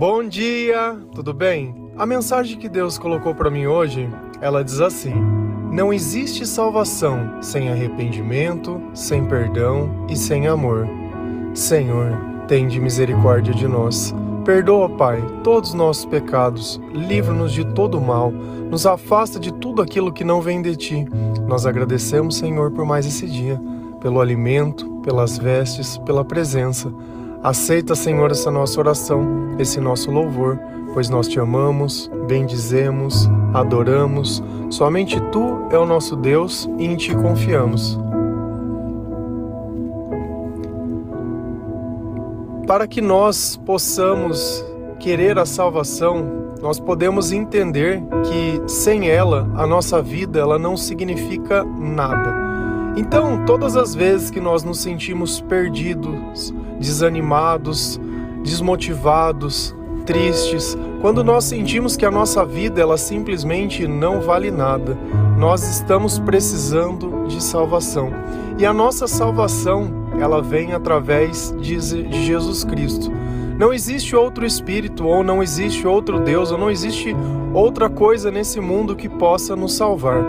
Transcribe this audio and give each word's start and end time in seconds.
Bom 0.00 0.26
dia, 0.26 0.96
tudo 1.14 1.34
bem? 1.34 1.74
A 1.98 2.06
mensagem 2.06 2.56
que 2.58 2.70
Deus 2.70 2.96
colocou 2.96 3.34
para 3.34 3.50
mim 3.50 3.66
hoje, 3.66 4.08
ela 4.40 4.64
diz 4.64 4.80
assim: 4.80 5.12
Não 5.70 5.92
existe 5.92 6.46
salvação 6.46 7.42
sem 7.42 7.68
arrependimento, 7.68 8.80
sem 8.94 9.26
perdão 9.26 10.06
e 10.08 10.16
sem 10.16 10.48
amor. 10.48 10.88
Senhor, 11.52 12.16
tende 12.48 12.80
misericórdia 12.80 13.52
de 13.52 13.68
nós. 13.68 14.14
Perdoa, 14.42 14.88
Pai, 14.88 15.22
todos 15.44 15.68
os 15.68 15.74
nossos 15.74 16.06
pecados, 16.06 16.80
livra-nos 16.94 17.52
de 17.52 17.66
todo 17.66 18.00
mal, 18.00 18.30
nos 18.30 18.86
afasta 18.86 19.38
de 19.38 19.52
tudo 19.52 19.82
aquilo 19.82 20.14
que 20.14 20.24
não 20.24 20.40
vem 20.40 20.62
de 20.62 20.76
ti. 20.76 21.06
Nós 21.46 21.66
agradecemos, 21.66 22.38
Senhor, 22.38 22.70
por 22.70 22.86
mais 22.86 23.04
esse 23.04 23.26
dia, 23.26 23.60
pelo 24.00 24.18
alimento, 24.18 24.88
pelas 25.02 25.36
vestes, 25.36 25.98
pela 25.98 26.24
presença. 26.24 26.90
Aceita, 27.42 27.94
Senhor, 27.94 28.30
essa 28.30 28.50
nossa 28.50 28.78
oração, 28.78 29.56
esse 29.58 29.80
nosso 29.80 30.10
louvor, 30.10 30.58
pois 30.92 31.08
nós 31.08 31.26
te 31.26 31.40
amamos, 31.40 32.10
bendizemos, 32.26 33.30
adoramos. 33.54 34.42
Somente 34.68 35.18
tu 35.32 35.66
é 35.70 35.78
o 35.78 35.86
nosso 35.86 36.16
Deus 36.16 36.68
e 36.78 36.84
em 36.84 36.96
ti 36.96 37.14
confiamos. 37.16 37.98
Para 42.66 42.86
que 42.86 43.00
nós 43.00 43.56
possamos 43.64 44.62
querer 44.98 45.38
a 45.38 45.46
salvação, 45.46 46.54
nós 46.60 46.78
podemos 46.78 47.32
entender 47.32 48.02
que 48.24 48.70
sem 48.70 49.08
ela 49.08 49.50
a 49.54 49.66
nossa 49.66 50.02
vida 50.02 50.38
ela 50.38 50.58
não 50.58 50.76
significa 50.76 51.64
nada. 51.64 52.50
Então, 52.96 53.44
todas 53.46 53.76
as 53.76 53.94
vezes 53.94 54.30
que 54.30 54.40
nós 54.40 54.62
nos 54.62 54.78
sentimos 54.78 55.40
perdidos, 55.40 56.52
desanimados, 56.80 58.00
desmotivados, 58.42 59.76
tristes, 60.06 60.76
quando 61.00 61.22
nós 61.22 61.44
sentimos 61.44 61.96
que 61.96 62.04
a 62.04 62.10
nossa 62.10 62.44
vida 62.44 62.80
ela 62.80 62.98
simplesmente 62.98 63.86
não 63.86 64.20
vale 64.20 64.50
nada, 64.50 64.98
nós 65.38 65.62
estamos 65.62 66.18
precisando 66.18 67.26
de 67.28 67.42
salvação. 67.42 68.10
E 68.58 68.66
a 68.66 68.72
nossa 68.72 69.06
salvação, 69.06 69.90
ela 70.20 70.42
vem 70.42 70.72
através 70.72 71.54
de 71.60 71.80
Jesus 72.24 72.64
Cristo. 72.64 73.10
Não 73.60 73.74
existe 73.74 74.16
outro 74.16 74.46
espírito 74.46 75.06
ou 75.06 75.22
não 75.22 75.42
existe 75.42 75.86
outro 75.86 76.18
Deus 76.18 76.50
ou 76.50 76.56
não 76.56 76.70
existe 76.70 77.14
outra 77.52 77.90
coisa 77.90 78.30
nesse 78.30 78.58
mundo 78.58 78.96
que 78.96 79.06
possa 79.06 79.54
nos 79.54 79.74
salvar. 79.74 80.24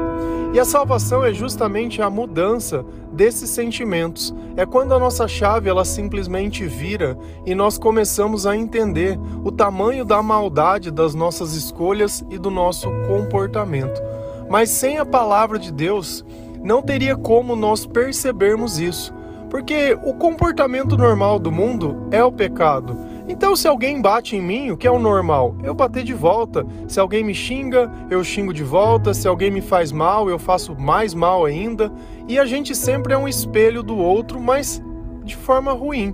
E 0.53 0.59
a 0.59 0.65
salvação 0.65 1.23
é 1.23 1.33
justamente 1.33 2.01
a 2.01 2.09
mudança 2.09 2.83
desses 3.13 3.49
sentimentos. 3.49 4.35
É 4.57 4.65
quando 4.65 4.93
a 4.93 4.99
nossa 4.99 5.29
chave 5.29 5.69
ela 5.69 5.85
simplesmente 5.85 6.65
vira 6.65 7.17
e 7.45 7.55
nós 7.55 7.77
começamos 7.77 8.45
a 8.45 8.53
entender 8.53 9.17
o 9.45 9.49
tamanho 9.49 10.03
da 10.03 10.21
maldade 10.21 10.91
das 10.91 11.15
nossas 11.15 11.53
escolhas 11.53 12.25
e 12.29 12.37
do 12.37 12.51
nosso 12.51 12.89
comportamento. 13.07 14.01
Mas 14.49 14.71
sem 14.71 14.97
a 14.97 15.05
palavra 15.05 15.57
de 15.57 15.71
Deus, 15.71 16.25
não 16.61 16.81
teria 16.81 17.15
como 17.15 17.55
nós 17.55 17.85
percebermos 17.85 18.77
isso. 18.77 19.13
Porque 19.49 19.97
o 20.03 20.13
comportamento 20.15 20.97
normal 20.97 21.39
do 21.39 21.49
mundo 21.49 22.09
é 22.11 22.21
o 22.21 22.31
pecado. 22.31 23.10
Então, 23.31 23.55
se 23.55 23.65
alguém 23.65 24.01
bate 24.01 24.35
em 24.35 24.41
mim, 24.41 24.71
o 24.71 24.77
que 24.77 24.85
é 24.85 24.91
o 24.91 24.99
normal? 24.99 25.55
Eu 25.63 25.73
bater 25.73 26.03
de 26.03 26.13
volta. 26.13 26.67
Se 26.85 26.99
alguém 26.99 27.23
me 27.23 27.33
xinga, 27.33 27.89
eu 28.09 28.21
xingo 28.25 28.53
de 28.53 28.61
volta. 28.61 29.13
Se 29.13 29.25
alguém 29.25 29.49
me 29.49 29.61
faz 29.61 29.89
mal, 29.89 30.29
eu 30.29 30.37
faço 30.37 30.75
mais 30.77 31.13
mal 31.13 31.45
ainda. 31.45 31.89
E 32.27 32.37
a 32.37 32.45
gente 32.45 32.75
sempre 32.75 33.13
é 33.13 33.17
um 33.17 33.29
espelho 33.29 33.81
do 33.81 33.97
outro, 33.97 34.37
mas 34.37 34.83
de 35.23 35.37
forma 35.37 35.71
ruim. 35.71 36.13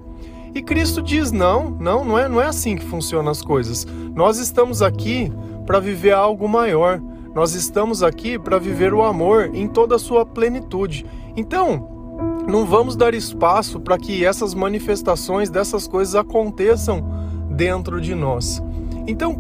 E 0.54 0.62
Cristo 0.62 1.02
diz: 1.02 1.32
não, 1.32 1.72
não, 1.72 2.06
não 2.06 2.20
é, 2.20 2.30
não 2.30 2.40
é 2.40 2.46
assim 2.46 2.76
que 2.76 2.86
funcionam 2.86 3.32
as 3.32 3.42
coisas. 3.42 3.84
Nós 4.14 4.38
estamos 4.38 4.84
aqui 4.84 5.34
para 5.66 5.80
viver 5.80 6.14
algo 6.14 6.48
maior. 6.48 7.02
Nós 7.34 7.56
estamos 7.56 8.04
aqui 8.04 8.38
para 8.38 8.60
viver 8.60 8.94
o 8.94 9.02
amor 9.02 9.50
em 9.56 9.68
toda 9.68 9.96
a 9.96 10.00
sua 10.00 10.24
plenitude. 10.24 11.04
Então, 11.36 11.98
não 12.48 12.66
vamos 12.66 12.96
dar 12.96 13.14
espaço 13.14 13.78
para 13.78 13.98
que 13.98 14.24
essas 14.24 14.54
manifestações 14.54 15.50
dessas 15.50 15.86
coisas 15.86 16.16
aconteçam 16.16 17.17
dentro 17.58 18.00
de 18.00 18.16
nós. 18.16 18.64
Então, 19.06 19.34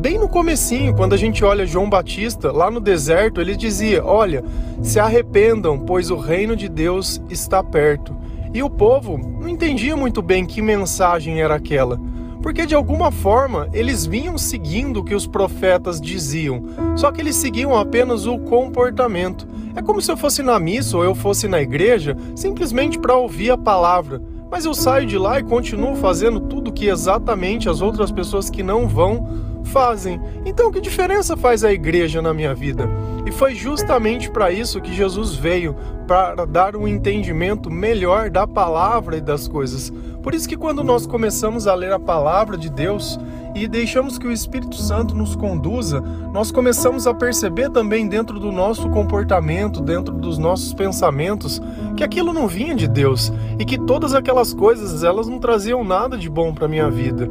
bem 0.00 0.18
no 0.18 0.28
comecinho, 0.28 0.94
quando 0.94 1.12
a 1.12 1.18
gente 1.18 1.44
olha 1.44 1.66
João 1.66 1.90
Batista, 1.90 2.50
lá 2.52 2.70
no 2.70 2.80
deserto, 2.80 3.40
ele 3.40 3.56
dizia: 3.56 4.02
"Olha, 4.04 4.42
se 4.82 4.98
arrependam, 4.98 5.78
pois 5.78 6.10
o 6.10 6.16
reino 6.16 6.56
de 6.56 6.68
Deus 6.68 7.20
está 7.28 7.62
perto". 7.62 8.16
E 8.54 8.62
o 8.62 8.70
povo 8.70 9.18
não 9.18 9.48
entendia 9.48 9.96
muito 9.96 10.22
bem 10.22 10.46
que 10.46 10.62
mensagem 10.62 11.42
era 11.42 11.56
aquela 11.56 12.00
porque 12.46 12.64
de 12.64 12.76
alguma 12.76 13.10
forma 13.10 13.68
eles 13.72 14.06
vinham 14.06 14.38
seguindo 14.38 15.00
o 15.00 15.04
que 15.04 15.16
os 15.16 15.26
profetas 15.26 16.00
diziam, 16.00 16.64
só 16.94 17.10
que 17.10 17.20
eles 17.20 17.34
seguiam 17.34 17.76
apenas 17.76 18.24
o 18.24 18.38
comportamento. 18.38 19.48
É 19.74 19.82
como 19.82 20.00
se 20.00 20.12
eu 20.12 20.16
fosse 20.16 20.44
na 20.44 20.56
missa 20.60 20.96
ou 20.96 21.02
eu 21.02 21.12
fosse 21.12 21.48
na 21.48 21.60
igreja 21.60 22.16
simplesmente 22.36 23.00
para 23.00 23.16
ouvir 23.16 23.50
a 23.50 23.58
palavra, 23.58 24.22
mas 24.50 24.64
eu 24.64 24.74
saio 24.74 25.06
de 25.06 25.18
lá 25.18 25.38
e 25.38 25.42
continuo 25.42 25.96
fazendo 25.96 26.40
tudo 26.40 26.72
que 26.72 26.86
exatamente 26.86 27.68
as 27.68 27.80
outras 27.80 28.10
pessoas 28.10 28.48
que 28.48 28.62
não 28.62 28.86
vão 28.86 29.45
fazem. 29.66 30.20
Então, 30.44 30.70
que 30.70 30.80
diferença 30.80 31.36
faz 31.36 31.62
a 31.64 31.72
igreja 31.72 32.22
na 32.22 32.32
minha 32.32 32.54
vida? 32.54 32.88
E 33.26 33.32
foi 33.32 33.54
justamente 33.54 34.30
para 34.30 34.50
isso 34.50 34.80
que 34.80 34.94
Jesus 34.94 35.34
veio 35.34 35.76
para 36.06 36.44
dar 36.44 36.76
um 36.76 36.86
entendimento 36.86 37.70
melhor 37.70 38.30
da 38.30 38.46
palavra 38.46 39.16
e 39.16 39.20
das 39.20 39.48
coisas. 39.48 39.92
Por 40.22 40.34
isso 40.34 40.48
que 40.48 40.56
quando 40.56 40.82
nós 40.82 41.06
começamos 41.06 41.66
a 41.66 41.74
ler 41.74 41.92
a 41.92 41.98
palavra 41.98 42.56
de 42.56 42.70
Deus 42.70 43.18
e 43.54 43.66
deixamos 43.66 44.18
que 44.18 44.26
o 44.26 44.32
Espírito 44.32 44.76
Santo 44.76 45.14
nos 45.14 45.34
conduza, 45.34 46.00
nós 46.32 46.52
começamos 46.52 47.06
a 47.06 47.14
perceber 47.14 47.70
também 47.70 48.06
dentro 48.06 48.38
do 48.38 48.52
nosso 48.52 48.88
comportamento, 48.90 49.80
dentro 49.80 50.14
dos 50.14 50.36
nossos 50.36 50.74
pensamentos, 50.74 51.60
que 51.96 52.04
aquilo 52.04 52.32
não 52.32 52.46
vinha 52.46 52.74
de 52.74 52.86
Deus 52.86 53.32
e 53.58 53.64
que 53.64 53.78
todas 53.78 54.14
aquelas 54.14 54.52
coisas, 54.52 55.02
elas 55.02 55.26
não 55.26 55.38
traziam 55.38 55.82
nada 55.82 56.18
de 56.18 56.28
bom 56.28 56.52
para 56.52 56.68
minha 56.68 56.90
vida. 56.90 57.28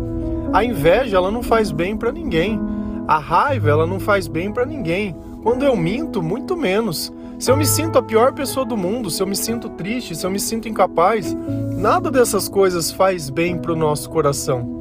A 0.54 0.64
inveja, 0.64 1.18
ela 1.18 1.32
não 1.32 1.44
faz 1.44 1.72
bem 1.72 1.98
para 1.98 2.12
ninguém. 2.12 2.60
A 3.08 3.18
raiva, 3.18 3.70
ela 3.70 3.86
não 3.86 4.00
faz 4.00 4.28
bem 4.28 4.52
para 4.52 4.66
ninguém. 4.66 5.16
Quando 5.44 5.64
eu 5.64 5.76
minto, 5.76 6.24
muito 6.24 6.58
menos. 6.58 7.14
Se 7.38 7.52
eu 7.52 7.58
me 7.58 7.66
sinto 7.66 8.00
a 8.00 8.04
pior 8.04 8.34
pessoa 8.34 8.66
do 8.66 8.78
mundo, 8.78 9.12
se 9.12 9.22
eu 9.22 9.28
me 9.28 9.36
sinto 9.36 9.70
triste, 9.70 10.16
se 10.16 10.26
eu 10.26 10.32
me 10.32 10.40
sinto 10.40 10.70
incapaz, 10.70 11.36
nada 11.78 12.10
dessas 12.10 12.48
coisas 12.48 12.92
faz 12.92 13.30
bem 13.30 13.58
para 13.58 13.74
o 13.74 13.76
nosso 13.76 14.10
coração. 14.10 14.76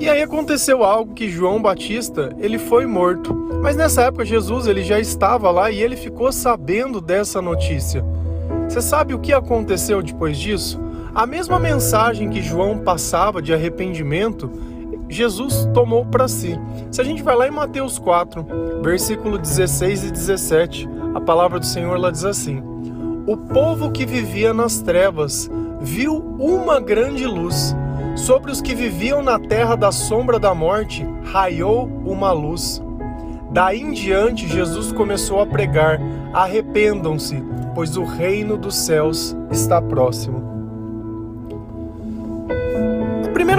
E 0.00 0.08
aí 0.08 0.22
aconteceu 0.22 0.84
algo 0.84 1.14
que 1.14 1.28
João 1.28 1.60
Batista, 1.60 2.34
ele 2.38 2.58
foi 2.58 2.86
morto. 2.86 3.34
Mas 3.62 3.76
nessa 3.76 4.02
época 4.02 4.24
Jesus, 4.24 4.66
ele 4.66 4.82
já 4.82 5.00
estava 5.00 5.50
lá 5.50 5.70
e 5.70 5.82
ele 5.82 5.96
ficou 5.96 6.30
sabendo 6.30 7.00
dessa 7.00 7.42
notícia. 7.42 8.04
Você 8.68 8.80
sabe 8.80 9.14
o 9.14 9.18
que 9.18 9.32
aconteceu 9.32 10.02
depois 10.02 10.38
disso? 10.38 10.80
A 11.14 11.26
mesma 11.26 11.58
mensagem 11.58 12.28
que 12.28 12.42
João 12.42 12.78
passava 12.78 13.40
de 13.40 13.52
arrependimento, 13.52 14.50
Jesus 15.08 15.66
tomou 15.72 16.04
para 16.04 16.28
si. 16.28 16.58
Se 16.90 17.00
a 17.00 17.04
gente 17.04 17.22
vai 17.22 17.34
lá 17.34 17.48
em 17.48 17.50
Mateus 17.50 17.98
4, 17.98 18.46
versículo 18.82 19.38
16 19.38 20.04
e 20.04 20.10
17, 20.10 20.88
a 21.14 21.20
palavra 21.20 21.58
do 21.58 21.66
Senhor 21.66 21.98
lá 21.98 22.10
diz 22.10 22.24
assim: 22.24 22.62
O 23.26 23.36
povo 23.36 23.90
que 23.90 24.04
vivia 24.04 24.52
nas 24.52 24.80
trevas 24.80 25.50
viu 25.80 26.16
uma 26.38 26.78
grande 26.78 27.26
luz. 27.26 27.74
Sobre 28.14 28.50
os 28.50 28.60
que 28.60 28.74
viviam 28.74 29.22
na 29.22 29.38
terra 29.38 29.76
da 29.76 29.92
sombra 29.92 30.38
da 30.38 30.54
morte, 30.54 31.06
raiou 31.24 31.86
uma 32.04 32.32
luz. 32.32 32.82
Daí 33.50 33.80
em 33.80 33.92
diante, 33.92 34.46
Jesus 34.46 34.92
começou 34.92 35.40
a 35.40 35.46
pregar: 35.46 35.98
Arrependam-se, 36.34 37.42
pois 37.74 37.96
o 37.96 38.04
reino 38.04 38.58
dos 38.58 38.76
céus 38.76 39.34
está 39.50 39.80
próximo. 39.80 40.57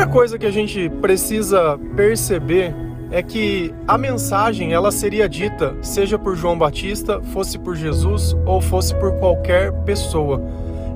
Coisa 0.10 0.40
que 0.40 0.46
a 0.46 0.52
gente 0.52 0.90
precisa 1.02 1.80
perceber 1.96 2.74
é 3.12 3.22
que 3.22 3.74
a 3.88 3.98
mensagem 3.98 4.74
ela 4.74 4.92
seria 4.92 5.30
dita 5.30 5.76
seja 5.84 6.18
por 6.18 6.36
João 6.36 6.58
Batista, 6.58 7.22
fosse 7.22 7.60
por 7.60 7.76
Jesus 7.76 8.36
ou 8.46 8.60
fosse 8.60 8.94
por 8.96 9.14
qualquer 9.20 9.72
pessoa. 9.84 10.42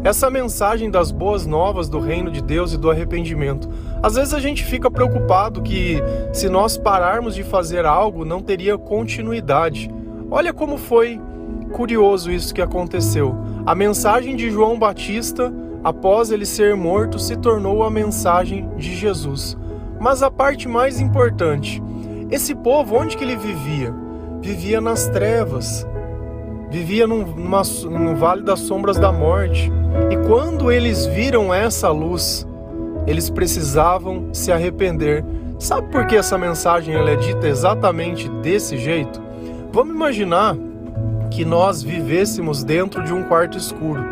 Essa 0.03 0.29
mensagem 0.29 0.89
das 0.89 1.11
boas 1.11 1.45
novas 1.45 1.87
do 1.87 1.99
reino 1.99 2.31
de 2.31 2.41
Deus 2.41 2.73
e 2.73 2.77
do 2.77 2.89
arrependimento. 2.89 3.69
Às 4.01 4.15
vezes 4.15 4.33
a 4.33 4.39
gente 4.39 4.63
fica 4.63 4.89
preocupado 4.89 5.61
que 5.61 6.01
se 6.33 6.49
nós 6.49 6.75
pararmos 6.75 7.35
de 7.35 7.43
fazer 7.43 7.85
algo 7.85 8.25
não 8.25 8.41
teria 8.41 8.77
continuidade. 8.77 9.89
Olha 10.29 10.51
como 10.51 10.77
foi 10.77 11.21
curioso 11.71 12.31
isso 12.31 12.53
que 12.53 12.61
aconteceu. 12.61 13.35
A 13.65 13.75
mensagem 13.75 14.35
de 14.35 14.49
João 14.49 14.77
Batista 14.77 15.53
após 15.83 16.31
ele 16.31 16.45
ser 16.45 16.75
morto, 16.75 17.19
se 17.19 17.35
tornou 17.35 17.83
a 17.83 17.89
mensagem 17.89 18.69
de 18.77 18.95
Jesus. 18.95 19.57
Mas 19.99 20.23
a 20.23 20.31
parte 20.31 20.67
mais 20.67 20.99
importante, 20.99 21.81
esse 22.31 22.55
povo, 22.55 22.95
onde 22.95 23.17
que 23.17 23.23
ele 23.23 23.35
vivia? 23.35 23.93
Vivia 24.41 24.81
nas 24.81 25.07
trevas, 25.07 25.87
vivia 26.69 27.05
num, 27.05 27.25
numa, 27.25 27.61
no 27.89 28.15
vale 28.15 28.41
das 28.41 28.59
sombras 28.61 28.97
da 28.97 29.11
morte. 29.11 29.71
E 30.09 30.17
quando 30.27 30.71
eles 30.71 31.05
viram 31.05 31.53
essa 31.53 31.89
luz, 31.91 32.47
eles 33.05 33.29
precisavam 33.29 34.33
se 34.33 34.51
arrepender. 34.51 35.23
Sabe 35.59 35.87
por 35.89 36.07
que 36.07 36.15
essa 36.15 36.37
mensagem 36.37 36.95
ela 36.95 37.11
é 37.11 37.15
dita 37.15 37.47
exatamente 37.47 38.27
desse 38.41 38.77
jeito? 38.77 39.21
Vamos 39.71 39.95
imaginar 39.95 40.55
que 41.29 41.45
nós 41.45 41.81
vivêssemos 41.81 42.63
dentro 42.63 43.03
de 43.03 43.13
um 43.13 43.23
quarto 43.23 43.57
escuro, 43.57 44.03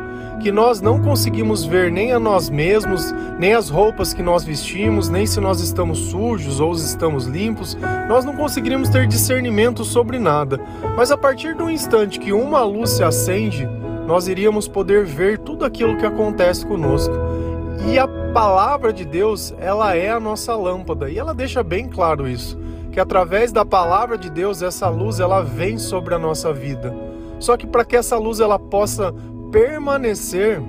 que 0.41 0.51
nós 0.51 0.81
não 0.81 0.99
conseguimos 0.99 1.63
ver 1.63 1.91
nem 1.91 2.11
a 2.11 2.19
nós 2.19 2.49
mesmos, 2.49 3.13
nem 3.37 3.53
as 3.53 3.69
roupas 3.69 4.13
que 4.13 4.23
nós 4.23 4.43
vestimos, 4.43 5.07
nem 5.07 5.25
se 5.25 5.39
nós 5.39 5.61
estamos 5.61 5.99
sujos 6.09 6.59
ou 6.59 6.73
estamos 6.73 7.25
limpos, 7.25 7.77
nós 8.09 8.25
não 8.25 8.35
conseguiríamos 8.35 8.89
ter 8.89 9.07
discernimento 9.07 9.85
sobre 9.85 10.17
nada. 10.17 10.59
Mas 10.97 11.11
a 11.11 11.17
partir 11.17 11.55
do 11.55 11.69
instante 11.69 12.19
que 12.19 12.33
uma 12.33 12.63
luz 12.63 12.89
se 12.89 13.03
acende, 13.03 13.69
nós 14.07 14.27
iríamos 14.27 14.67
poder 14.67 15.05
ver 15.05 15.37
tudo 15.37 15.63
aquilo 15.63 15.95
que 15.97 16.05
acontece 16.05 16.65
conosco. 16.65 17.13
E 17.87 17.99
a 17.99 18.07
palavra 18.33 18.91
de 18.91 19.05
Deus, 19.05 19.53
ela 19.59 19.95
é 19.95 20.09
a 20.09 20.19
nossa 20.19 20.55
lâmpada, 20.55 21.09
e 21.09 21.19
ela 21.19 21.33
deixa 21.33 21.63
bem 21.63 21.87
claro 21.87 22.27
isso, 22.27 22.57
que 22.91 22.99
através 22.99 23.51
da 23.51 23.63
palavra 23.63 24.17
de 24.17 24.29
Deus 24.29 24.61
essa 24.61 24.89
luz 24.89 25.19
ela 25.19 25.41
vem 25.41 25.77
sobre 25.77 26.15
a 26.15 26.19
nossa 26.19 26.51
vida. 26.51 26.93
Só 27.39 27.57
que 27.57 27.65
para 27.65 27.83
que 27.83 27.95
essa 27.95 28.17
luz 28.17 28.39
ela 28.39 28.59
possa 28.59 29.13
permanecer, 29.51 30.61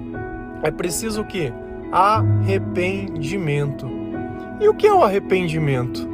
é 0.62 0.70
preciso 0.70 1.22
o 1.22 1.24
quê? 1.24 1.52
Arrependimento. 1.90 3.86
E 4.60 4.68
o 4.68 4.74
que 4.74 4.86
é 4.86 4.92
o 4.92 5.02
arrependimento? 5.02 6.08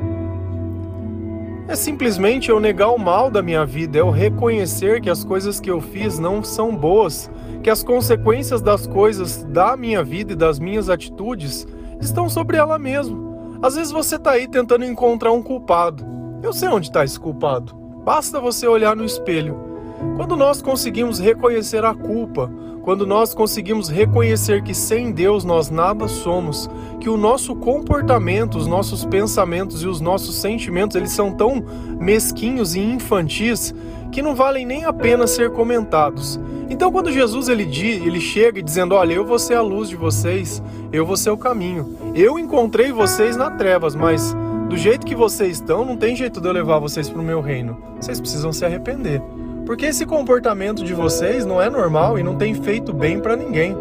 É 1.66 1.74
simplesmente 1.76 2.50
eu 2.50 2.60
negar 2.60 2.88
o 2.88 2.98
mal 2.98 3.30
da 3.30 3.42
minha 3.42 3.64
vida, 3.66 3.98
é 3.98 4.00
eu 4.00 4.10
reconhecer 4.10 5.00
que 5.00 5.10
as 5.10 5.22
coisas 5.22 5.60
que 5.60 5.70
eu 5.70 5.80
fiz 5.80 6.18
não 6.18 6.42
são 6.42 6.74
boas, 6.74 7.30
que 7.62 7.68
as 7.68 7.82
consequências 7.82 8.62
das 8.62 8.86
coisas 8.86 9.44
da 9.44 9.76
minha 9.76 10.02
vida 10.02 10.32
e 10.32 10.36
das 10.36 10.58
minhas 10.58 10.88
atitudes 10.88 11.66
estão 12.00 12.28
sobre 12.28 12.56
ela 12.56 12.78
mesma. 12.78 13.18
Às 13.60 13.74
vezes 13.74 13.92
você 13.92 14.16
está 14.16 14.30
aí 14.32 14.48
tentando 14.48 14.84
encontrar 14.84 15.32
um 15.32 15.42
culpado. 15.42 16.06
Eu 16.42 16.52
sei 16.52 16.68
onde 16.68 16.88
está 16.88 17.04
esse 17.04 17.18
culpado. 17.20 17.74
Basta 18.04 18.40
você 18.40 18.66
olhar 18.66 18.96
no 18.96 19.04
espelho 19.04 19.67
quando 20.16 20.36
nós 20.36 20.62
conseguimos 20.62 21.18
reconhecer 21.18 21.84
a 21.84 21.94
culpa, 21.94 22.50
quando 22.82 23.06
nós 23.06 23.34
conseguimos 23.34 23.88
reconhecer 23.88 24.62
que 24.62 24.72
sem 24.72 25.12
Deus 25.12 25.44
nós 25.44 25.68
nada 25.68 26.08
somos, 26.08 26.70
que 27.00 27.08
o 27.08 27.16
nosso 27.16 27.54
comportamento, 27.54 28.56
os 28.56 28.66
nossos 28.66 29.04
pensamentos 29.04 29.82
e 29.82 29.86
os 29.86 30.00
nossos 30.00 30.36
sentimentos, 30.36 30.96
eles 30.96 31.10
são 31.10 31.32
tão 31.32 31.62
mesquinhos 32.00 32.74
e 32.74 32.80
infantis 32.80 33.74
que 34.10 34.22
não 34.22 34.34
valem 34.34 34.64
nem 34.64 34.84
a 34.84 34.92
pena 34.92 35.26
ser 35.26 35.50
comentados. 35.50 36.40
Então 36.70 36.90
quando 36.90 37.12
Jesus 37.12 37.48
ele 37.48 37.64
ele 37.64 38.20
chega 38.20 38.62
dizendo: 38.62 38.94
"Olha, 38.94 39.12
eu 39.12 39.24
vou 39.24 39.38
ser 39.38 39.54
a 39.54 39.62
luz 39.62 39.88
de 39.88 39.96
vocês, 39.96 40.62
eu 40.92 41.04
vou 41.04 41.16
ser 41.16 41.30
o 41.30 41.36
caminho. 41.36 41.96
Eu 42.14 42.38
encontrei 42.38 42.90
vocês 42.90 43.36
na 43.36 43.50
trevas, 43.50 43.94
mas 43.94 44.34
do 44.68 44.76
jeito 44.76 45.06
que 45.06 45.14
vocês 45.14 45.58
estão, 45.58 45.84
não 45.84 45.96
tem 45.96 46.14
jeito 46.16 46.40
de 46.40 46.48
eu 46.48 46.52
levar 46.52 46.78
vocês 46.78 47.08
para 47.08 47.20
o 47.20 47.24
meu 47.24 47.40
reino. 47.40 47.76
Vocês 48.00 48.20
precisam 48.20 48.52
se 48.52 48.64
arrepender. 48.64 49.22
Porque 49.68 49.84
esse 49.84 50.06
comportamento 50.06 50.82
de 50.82 50.94
vocês 50.94 51.44
não 51.44 51.60
é 51.60 51.68
normal 51.68 52.18
e 52.18 52.22
não 52.22 52.36
tem 52.36 52.54
feito 52.54 52.90
bem 52.90 53.20
para 53.20 53.36
ninguém. 53.36 53.76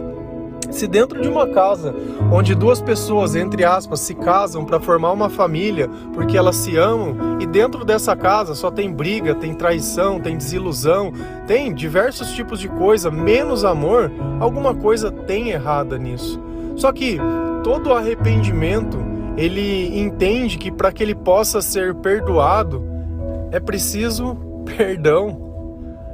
Se 0.69 0.85
dentro 0.85 1.21
de 1.21 1.29
uma 1.29 1.47
casa 1.47 1.95
onde 2.29 2.53
duas 2.53 2.81
pessoas, 2.81 3.37
entre 3.37 3.63
aspas, 3.63 4.01
se 4.01 4.13
casam 4.13 4.65
para 4.65 4.81
formar 4.81 5.13
uma 5.13 5.29
família 5.29 5.89
porque 6.13 6.37
elas 6.37 6.57
se 6.57 6.75
amam 6.75 7.39
e 7.39 7.47
dentro 7.47 7.85
dessa 7.85 8.17
casa 8.17 8.53
só 8.53 8.69
tem 8.69 8.91
briga, 8.91 9.33
tem 9.33 9.53
traição, 9.53 10.19
tem 10.19 10.35
desilusão, 10.35 11.13
tem 11.47 11.73
diversos 11.73 12.33
tipos 12.33 12.59
de 12.59 12.67
coisa, 12.67 13.09
menos 13.09 13.63
amor, 13.63 14.11
alguma 14.41 14.75
coisa 14.75 15.09
tem 15.09 15.51
errada 15.51 15.97
nisso. 15.97 16.37
Só 16.75 16.91
que 16.91 17.17
todo 17.63 17.93
arrependimento, 17.93 18.97
ele 19.37 19.97
entende 19.97 20.57
que 20.57 20.69
para 20.69 20.91
que 20.91 21.01
ele 21.01 21.15
possa 21.15 21.61
ser 21.61 21.95
perdoado, 21.95 22.83
é 23.53 23.59
preciso 23.61 24.35
perdão. 24.75 25.46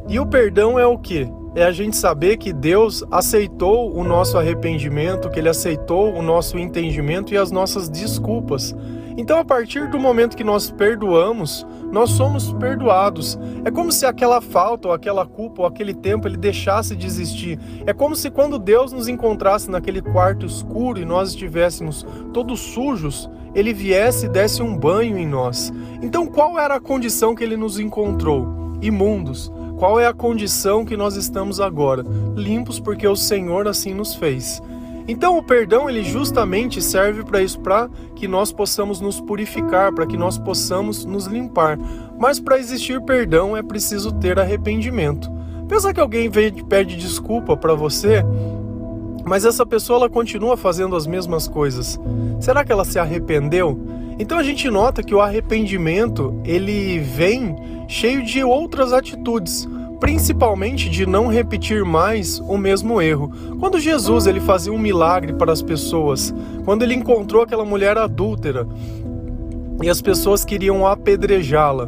E 0.07 0.19
o 0.19 0.25
perdão 0.25 0.77
é 0.77 0.85
o 0.85 0.97
que? 0.97 1.31
É 1.55 1.63
a 1.63 1.71
gente 1.71 1.95
saber 1.95 2.37
que 2.37 2.51
Deus 2.51 3.03
aceitou 3.11 3.95
o 3.95 4.03
nosso 4.03 4.37
arrependimento, 4.37 5.29
que 5.29 5.39
Ele 5.39 5.49
aceitou 5.49 6.13
o 6.13 6.21
nosso 6.21 6.57
entendimento 6.57 7.33
e 7.33 7.37
as 7.37 7.51
nossas 7.51 7.87
desculpas. 7.87 8.75
Então, 9.15 9.39
a 9.39 9.45
partir 9.45 9.87
do 9.89 9.99
momento 9.99 10.35
que 10.35 10.43
nós 10.43 10.71
perdoamos, 10.71 11.65
nós 11.91 12.09
somos 12.09 12.51
perdoados. 12.53 13.37
É 13.63 13.69
como 13.69 13.91
se 13.91 14.05
aquela 14.05 14.41
falta, 14.41 14.87
ou 14.87 14.93
aquela 14.93 15.25
culpa, 15.25 15.61
ou 15.61 15.67
aquele 15.67 15.93
tempo 15.93 16.27
ele 16.27 16.37
deixasse 16.37 16.95
de 16.95 17.05
existir. 17.05 17.59
É 17.85 17.93
como 17.93 18.15
se 18.15 18.31
quando 18.31 18.57
Deus 18.57 18.91
nos 18.91 19.07
encontrasse 19.07 19.69
naquele 19.69 20.01
quarto 20.01 20.47
escuro 20.47 20.99
e 20.99 21.05
nós 21.05 21.29
estivéssemos 21.29 22.03
todos 22.33 22.59
sujos, 22.59 23.29
ele 23.53 23.71
viesse 23.71 24.25
e 24.25 24.29
desse 24.29 24.63
um 24.63 24.75
banho 24.75 25.17
em 25.17 25.27
nós. 25.27 25.71
Então, 26.01 26.25
qual 26.25 26.59
era 26.59 26.75
a 26.75 26.81
condição 26.81 27.35
que 27.35 27.43
ele 27.43 27.55
nos 27.55 27.77
encontrou? 27.77 28.47
Imundos 28.81 29.51
qual 29.83 29.99
é 29.99 30.07
a 30.07 30.13
condição 30.13 30.85
que 30.85 30.95
nós 30.95 31.17
estamos 31.17 31.59
agora? 31.59 32.05
Limpos 32.37 32.79
porque 32.79 33.05
o 33.05 33.17
Senhor 33.17 33.67
assim 33.67 33.93
nos 33.93 34.15
fez. 34.15 34.61
Então 35.09 35.37
o 35.37 35.43
perdão 35.43 35.89
ele 35.89 36.05
justamente 36.05 36.81
serve 36.81 37.21
para 37.21 37.41
isso, 37.41 37.59
para 37.59 37.89
que 38.15 38.25
nós 38.25 38.49
possamos 38.53 39.01
nos 39.01 39.19
purificar, 39.19 39.93
para 39.93 40.05
que 40.07 40.15
nós 40.15 40.37
possamos 40.37 41.03
nos 41.03 41.25
limpar. 41.25 41.77
Mas 42.17 42.39
para 42.39 42.57
existir 42.57 43.01
perdão 43.01 43.57
é 43.57 43.61
preciso 43.61 44.13
ter 44.13 44.39
arrependimento. 44.39 45.29
Pensa 45.67 45.93
que 45.93 45.99
alguém 45.99 46.29
vem 46.29 46.63
pede 46.63 46.95
desculpa 46.95 47.57
para 47.57 47.73
você, 47.73 48.23
mas 49.25 49.43
essa 49.43 49.65
pessoa 49.65 49.99
ela 49.99 50.09
continua 50.09 50.55
fazendo 50.55 50.95
as 50.95 51.05
mesmas 51.05 51.45
coisas. 51.45 51.99
Será 52.39 52.63
que 52.63 52.71
ela 52.71 52.85
se 52.85 52.99
arrependeu? 52.99 53.77
Então 54.17 54.37
a 54.37 54.43
gente 54.43 54.69
nota 54.69 55.03
que 55.03 55.13
o 55.13 55.19
arrependimento 55.19 56.39
ele 56.45 56.99
vem 56.99 57.53
cheio 57.89 58.23
de 58.23 58.43
outras 58.43 58.93
atitudes, 58.93 59.67
principalmente 60.03 60.89
de 60.89 61.05
não 61.05 61.27
repetir 61.27 61.85
mais 61.85 62.37
o 62.37 62.57
mesmo 62.57 63.01
erro. 63.01 63.31
Quando 63.57 63.79
Jesus 63.79 64.27
ele 64.27 64.41
fazia 64.41 64.73
um 64.73 64.77
milagre 64.77 65.31
para 65.31 65.53
as 65.53 65.61
pessoas, 65.61 66.35
quando 66.65 66.83
ele 66.83 66.93
encontrou 66.93 67.41
aquela 67.41 67.63
mulher 67.63 67.97
adúltera 67.97 68.67
e 69.81 69.89
as 69.89 70.01
pessoas 70.01 70.43
queriam 70.43 70.85
apedrejá-la, 70.85 71.87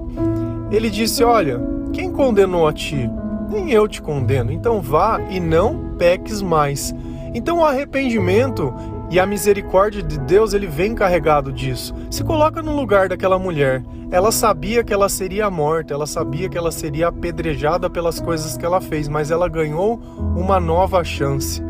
ele 0.72 0.90
disse: 0.90 1.26
Olha, 1.26 1.60
quem 1.92 2.10
condenou 2.10 2.66
a 2.66 2.72
ti? 2.72 3.10
Nem 3.52 3.72
eu 3.72 3.86
te 3.86 4.02
condeno. 4.02 4.50
Então 4.50 4.80
vá 4.80 5.20
e 5.30 5.38
não 5.38 5.94
peques 5.98 6.42
mais. 6.42 6.96
Então 7.34 7.60
o 7.60 7.66
arrependimento 7.66 8.74
e 9.16 9.20
a 9.20 9.26
misericórdia 9.26 10.04
de 10.04 10.20
Deus, 10.20 10.54
ele 10.54 10.68
vem 10.68 10.94
carregado 10.94 11.50
disso. 11.50 11.96
Se 12.12 12.22
coloca 12.22 12.62
no 12.62 12.76
lugar 12.76 13.08
daquela 13.08 13.40
mulher. 13.40 13.82
Ela 14.12 14.30
sabia 14.30 14.84
que 14.84 14.94
ela 14.94 15.08
seria 15.08 15.50
morta, 15.50 15.94
ela 15.94 16.06
sabia 16.06 16.50
que 16.50 16.58
ela 16.58 16.70
seria 16.70 17.08
apedrejada 17.08 17.90
pelas 17.90 18.20
coisas 18.20 18.58
que 18.58 18.66
ela 18.66 18.82
fez, 18.82 19.08
mas 19.08 19.32
ela 19.32 19.48
ganhou 19.48 20.02
uma 20.36 20.60
nova 20.60 21.02
chance. 21.02 21.64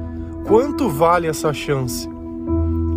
Quanto 0.48 0.90
vale 0.90 1.28
essa 1.28 1.54
chance? 1.54 2.10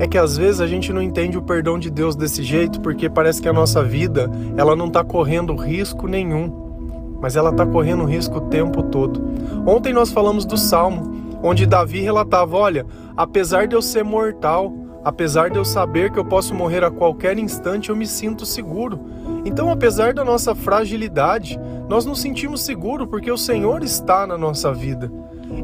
É 0.00 0.06
que 0.06 0.16
às 0.16 0.38
vezes 0.38 0.62
a 0.62 0.66
gente 0.66 0.94
não 0.94 1.02
entende 1.02 1.36
o 1.36 1.42
perdão 1.42 1.78
de 1.78 1.90
Deus 1.90 2.16
desse 2.16 2.42
jeito, 2.42 2.80
porque 2.80 3.10
parece 3.10 3.42
que 3.42 3.50
a 3.50 3.52
nossa 3.52 3.84
vida, 3.84 4.30
ela 4.56 4.74
não 4.74 4.86
está 4.86 5.04
correndo 5.04 5.54
risco 5.54 6.08
nenhum, 6.08 7.18
mas 7.20 7.36
ela 7.36 7.50
está 7.50 7.66
correndo 7.66 8.06
risco 8.06 8.38
o 8.38 8.48
tempo 8.48 8.82
todo. 8.84 9.22
Ontem 9.66 9.92
nós 9.92 10.10
falamos 10.10 10.46
do 10.46 10.56
Salmo, 10.56 11.27
onde 11.42 11.66
Davi 11.66 12.00
relatava: 12.00 12.56
Olha, 12.56 12.86
apesar 13.16 13.66
de 13.66 13.74
eu 13.74 13.82
ser 13.82 14.04
mortal, 14.04 14.72
apesar 15.04 15.50
de 15.50 15.58
eu 15.58 15.64
saber 15.64 16.10
que 16.10 16.18
eu 16.18 16.24
posso 16.24 16.54
morrer 16.54 16.84
a 16.84 16.90
qualquer 16.90 17.38
instante, 17.38 17.90
eu 17.90 17.96
me 17.96 18.06
sinto 18.06 18.44
seguro. 18.44 19.00
Então, 19.44 19.70
apesar 19.70 20.12
da 20.12 20.24
nossa 20.24 20.54
fragilidade, 20.54 21.58
nós 21.88 22.04
nos 22.04 22.20
sentimos 22.20 22.62
seguros 22.62 23.08
porque 23.08 23.30
o 23.30 23.38
Senhor 23.38 23.82
está 23.82 24.26
na 24.26 24.36
nossa 24.36 24.72
vida. 24.72 25.10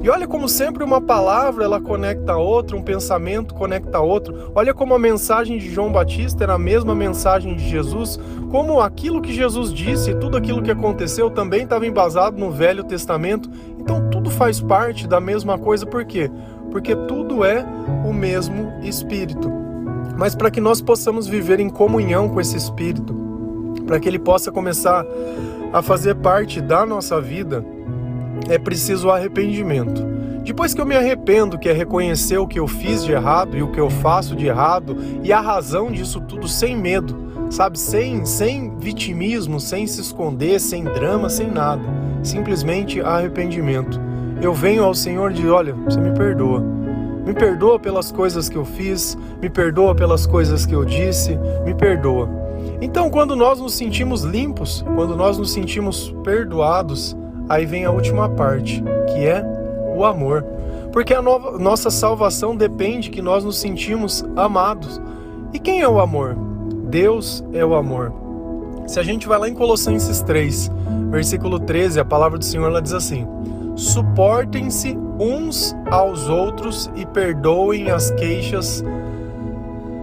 E 0.02 0.08
olha 0.08 0.26
como 0.26 0.48
sempre 0.48 0.84
uma 0.84 1.00
palavra 1.00 1.64
ela 1.64 1.80
conecta 1.80 2.32
a 2.32 2.38
outra, 2.38 2.76
um 2.76 2.82
pensamento 2.82 3.54
conecta 3.54 3.98
a 3.98 4.00
outro. 4.00 4.52
Olha 4.54 4.74
como 4.74 4.94
a 4.94 4.98
mensagem 4.98 5.58
de 5.58 5.70
João 5.70 5.92
Batista 5.92 6.44
era 6.44 6.54
a 6.54 6.58
mesma 6.58 6.94
mensagem 6.94 7.54
de 7.54 7.68
Jesus, 7.68 8.18
como 8.50 8.80
aquilo 8.80 9.20
que 9.20 9.32
Jesus 9.32 9.72
disse, 9.72 10.14
tudo 10.14 10.36
aquilo 10.36 10.62
que 10.62 10.70
aconteceu 10.70 11.30
também 11.30 11.64
estava 11.64 11.86
embasado 11.86 12.38
no 12.38 12.50
Velho 12.50 12.84
Testamento. 12.84 13.50
Então 13.78 14.08
tudo 14.10 14.30
faz 14.30 14.60
parte 14.60 15.06
da 15.06 15.20
mesma 15.20 15.58
coisa, 15.58 15.86
por 15.86 16.04
quê? 16.04 16.30
Porque 16.70 16.94
tudo 16.94 17.44
é 17.44 17.64
o 18.04 18.12
mesmo 18.12 18.72
Espírito. 18.82 19.50
Mas 20.16 20.34
para 20.34 20.50
que 20.50 20.60
nós 20.60 20.80
possamos 20.80 21.26
viver 21.26 21.60
em 21.60 21.68
comunhão 21.68 22.28
com 22.28 22.40
esse 22.40 22.56
Espírito, 22.56 23.14
para 23.86 23.98
que 23.98 24.08
ele 24.08 24.18
possa 24.18 24.52
começar 24.52 25.04
a 25.72 25.82
fazer 25.82 26.14
parte 26.14 26.60
da 26.60 26.86
nossa 26.86 27.20
vida, 27.20 27.64
é 28.48 28.58
preciso 28.58 29.10
arrependimento. 29.10 30.04
Depois 30.44 30.74
que 30.74 30.80
eu 30.80 30.86
me 30.86 30.94
arrependo, 30.94 31.58
que 31.58 31.68
é 31.68 31.72
reconhecer 31.72 32.36
o 32.36 32.46
que 32.46 32.58
eu 32.58 32.68
fiz 32.68 33.02
de 33.02 33.12
errado 33.12 33.56
e 33.56 33.62
o 33.62 33.72
que 33.72 33.80
eu 33.80 33.88
faço 33.88 34.36
de 34.36 34.46
errado 34.46 34.96
e 35.22 35.32
a 35.32 35.40
razão 35.40 35.90
disso 35.90 36.20
tudo 36.20 36.46
sem 36.46 36.76
medo, 36.76 37.16
sabe? 37.50 37.78
Sem, 37.78 38.26
sem 38.26 38.76
vitimismo, 38.76 39.58
sem 39.58 39.86
se 39.86 40.02
esconder, 40.02 40.60
sem 40.60 40.84
drama, 40.84 41.30
sem 41.30 41.50
nada. 41.50 41.82
Simplesmente 42.22 43.00
arrependimento. 43.00 43.98
Eu 44.42 44.52
venho 44.52 44.84
ao 44.84 44.94
Senhor 44.94 45.30
e 45.30 45.34
digo: 45.34 45.50
olha, 45.50 45.72
você 45.72 45.98
me 45.98 46.12
perdoa. 46.12 46.60
Me 47.24 47.32
perdoa 47.32 47.78
pelas 47.78 48.12
coisas 48.12 48.50
que 48.50 48.56
eu 48.56 48.66
fiz, 48.66 49.16
me 49.40 49.48
perdoa 49.48 49.94
pelas 49.94 50.26
coisas 50.26 50.66
que 50.66 50.74
eu 50.74 50.84
disse, 50.84 51.38
me 51.64 51.74
perdoa. 51.74 52.28
Então, 52.82 53.08
quando 53.08 53.34
nós 53.34 53.58
nos 53.60 53.72
sentimos 53.72 54.24
limpos, 54.24 54.84
quando 54.94 55.16
nós 55.16 55.38
nos 55.38 55.50
sentimos 55.50 56.14
perdoados, 56.22 57.16
aí 57.48 57.66
vem 57.66 57.84
a 57.84 57.90
última 57.90 58.28
parte, 58.28 58.82
que 59.12 59.26
é 59.26 59.44
o 59.96 60.04
amor. 60.04 60.44
Porque 60.92 61.12
a 61.12 61.20
nova, 61.20 61.58
nossa 61.58 61.90
salvação 61.90 62.54
depende 62.54 63.10
que 63.10 63.20
nós 63.20 63.44
nos 63.44 63.58
sentimos 63.58 64.24
amados. 64.36 65.00
E 65.52 65.58
quem 65.58 65.80
é 65.80 65.88
o 65.88 66.00
amor? 66.00 66.36
Deus 66.88 67.44
é 67.52 67.64
o 67.64 67.74
amor. 67.74 68.12
Se 68.86 69.00
a 69.00 69.02
gente 69.02 69.26
vai 69.26 69.38
lá 69.38 69.48
em 69.48 69.54
Colossenses 69.54 70.20
3, 70.22 70.70
versículo 71.10 71.58
13, 71.58 71.98
a 71.98 72.04
palavra 72.04 72.38
do 72.38 72.44
Senhor 72.44 72.68
ela 72.68 72.82
diz 72.82 72.92
assim: 72.92 73.26
Suportem-se 73.74 74.96
uns 75.18 75.74
aos 75.90 76.28
outros 76.28 76.90
e 76.94 77.04
perdoem 77.06 77.90
as 77.90 78.10
queixas 78.12 78.84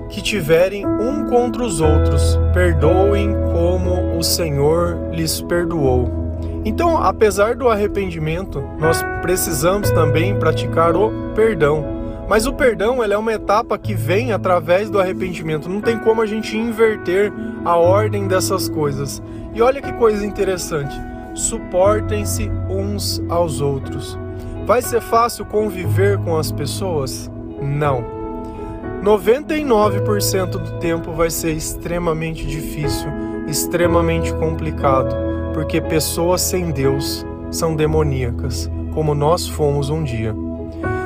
que 0.09 0.21
tiverem 0.21 0.85
um 0.85 1.29
contra 1.29 1.63
os 1.63 1.79
outros. 1.79 2.37
Perdoem 2.53 3.33
como 3.53 4.17
o 4.17 4.23
Senhor 4.23 4.97
lhes 5.11 5.41
perdoou. 5.41 6.20
Então, 6.63 6.97
apesar 7.01 7.55
do 7.55 7.69
arrependimento, 7.69 8.61
nós 8.79 9.01
precisamos 9.21 9.89
também 9.91 10.37
praticar 10.37 10.95
o 10.95 11.11
perdão. 11.33 11.83
Mas 12.29 12.45
o 12.45 12.53
perdão 12.53 13.03
é 13.03 13.17
uma 13.17 13.33
etapa 13.33 13.77
que 13.77 13.93
vem 13.93 14.31
através 14.31 14.89
do 14.89 14.99
arrependimento. 14.99 15.67
Não 15.67 15.81
tem 15.81 15.97
como 15.97 16.21
a 16.21 16.25
gente 16.25 16.55
inverter 16.55 17.33
a 17.65 17.75
ordem 17.75 18.27
dessas 18.27 18.69
coisas. 18.69 19.21
E 19.53 19.61
olha 19.61 19.81
que 19.81 19.91
coisa 19.93 20.25
interessante. 20.25 20.95
Suportem-se 21.33 22.49
uns 22.69 23.21
aos 23.27 23.59
outros. 23.59 24.17
Vai 24.65 24.81
ser 24.81 25.01
fácil 25.01 25.45
conviver 25.45 26.19
com 26.19 26.37
as 26.37 26.51
pessoas? 26.51 27.29
Não. 27.61 28.05
99% 29.03 30.51
do 30.51 30.79
tempo 30.79 31.11
vai 31.11 31.31
ser 31.31 31.53
extremamente 31.53 32.45
difícil, 32.45 33.09
extremamente 33.47 34.31
complicado, 34.35 35.15
porque 35.53 35.81
pessoas 35.81 36.41
sem 36.41 36.71
Deus 36.71 37.25
são 37.49 37.75
demoníacas, 37.75 38.69
como 38.93 39.13
nós 39.13 39.47
fomos 39.47 39.89
um 39.89 40.03
dia. 40.03 40.35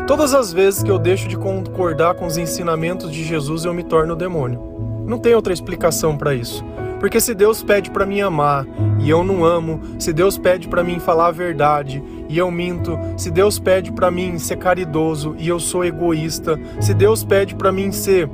Todas 0.07 0.33
as 0.35 0.53
vezes 0.53 0.83
que 0.83 0.91
eu 0.91 0.99
deixo 0.99 1.27
de 1.27 1.35
concordar 1.35 2.13
com 2.13 2.27
os 2.27 2.37
ensinamentos 2.37 3.11
de 3.11 3.23
Jesus, 3.23 3.65
eu 3.65 3.73
me 3.73 3.83
torno 3.83 4.15
demônio. 4.15 4.61
Não 5.07 5.17
tem 5.17 5.33
outra 5.33 5.53
explicação 5.53 6.15
para 6.15 6.33
isso. 6.33 6.63
Porque 6.99 7.19
se 7.19 7.33
Deus 7.33 7.61
pede 7.61 7.91
para 7.91 8.05
mim 8.05 8.21
amar 8.21 8.65
e 8.99 9.09
eu 9.09 9.23
não 9.23 9.43
amo, 9.43 9.79
se 9.99 10.13
Deus 10.13 10.37
pede 10.37 10.67
para 10.67 10.83
mim 10.83 10.99
falar 10.99 11.27
a 11.27 11.31
verdade 11.31 12.03
e 12.29 12.37
eu 12.37 12.49
minto, 12.49 12.97
se 13.17 13.29
Deus 13.29 13.59
pede 13.59 13.91
para 13.91 14.09
mim 14.09 14.39
ser 14.39 14.57
caridoso 14.57 15.35
e 15.37 15.47
eu 15.47 15.59
sou 15.59 15.83
egoísta, 15.83 16.59
se 16.79 16.93
Deus 16.93 17.23
pede 17.23 17.53
para 17.53 17.71
mim 17.71 17.91
ser 17.91 18.29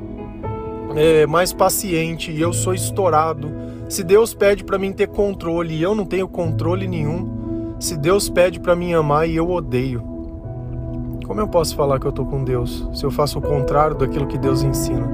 é, 0.95 1.25
mais 1.25 1.51
paciente 1.51 2.31
e 2.31 2.39
eu 2.39 2.53
sou 2.53 2.73
estourado, 2.73 3.51
se 3.91 4.05
Deus 4.05 4.33
pede 4.33 4.63
para 4.63 4.79
mim 4.79 4.93
ter 4.93 5.09
controle 5.09 5.75
e 5.75 5.81
eu 5.81 5.93
não 5.93 6.05
tenho 6.05 6.25
controle 6.25 6.87
nenhum, 6.87 7.75
se 7.77 7.97
Deus 7.97 8.29
pede 8.29 8.57
para 8.57 8.73
mim 8.73 8.93
amar 8.93 9.27
e 9.27 9.35
eu 9.35 9.51
odeio, 9.51 10.01
como 11.27 11.41
eu 11.41 11.47
posso 11.49 11.75
falar 11.75 11.99
que 11.99 12.05
eu 12.05 12.09
estou 12.09 12.25
com 12.25 12.41
Deus 12.41 12.87
se 12.93 13.03
eu 13.03 13.11
faço 13.11 13.39
o 13.39 13.41
contrário 13.41 13.97
daquilo 13.97 14.27
que 14.27 14.37
Deus 14.37 14.63
ensina? 14.63 15.05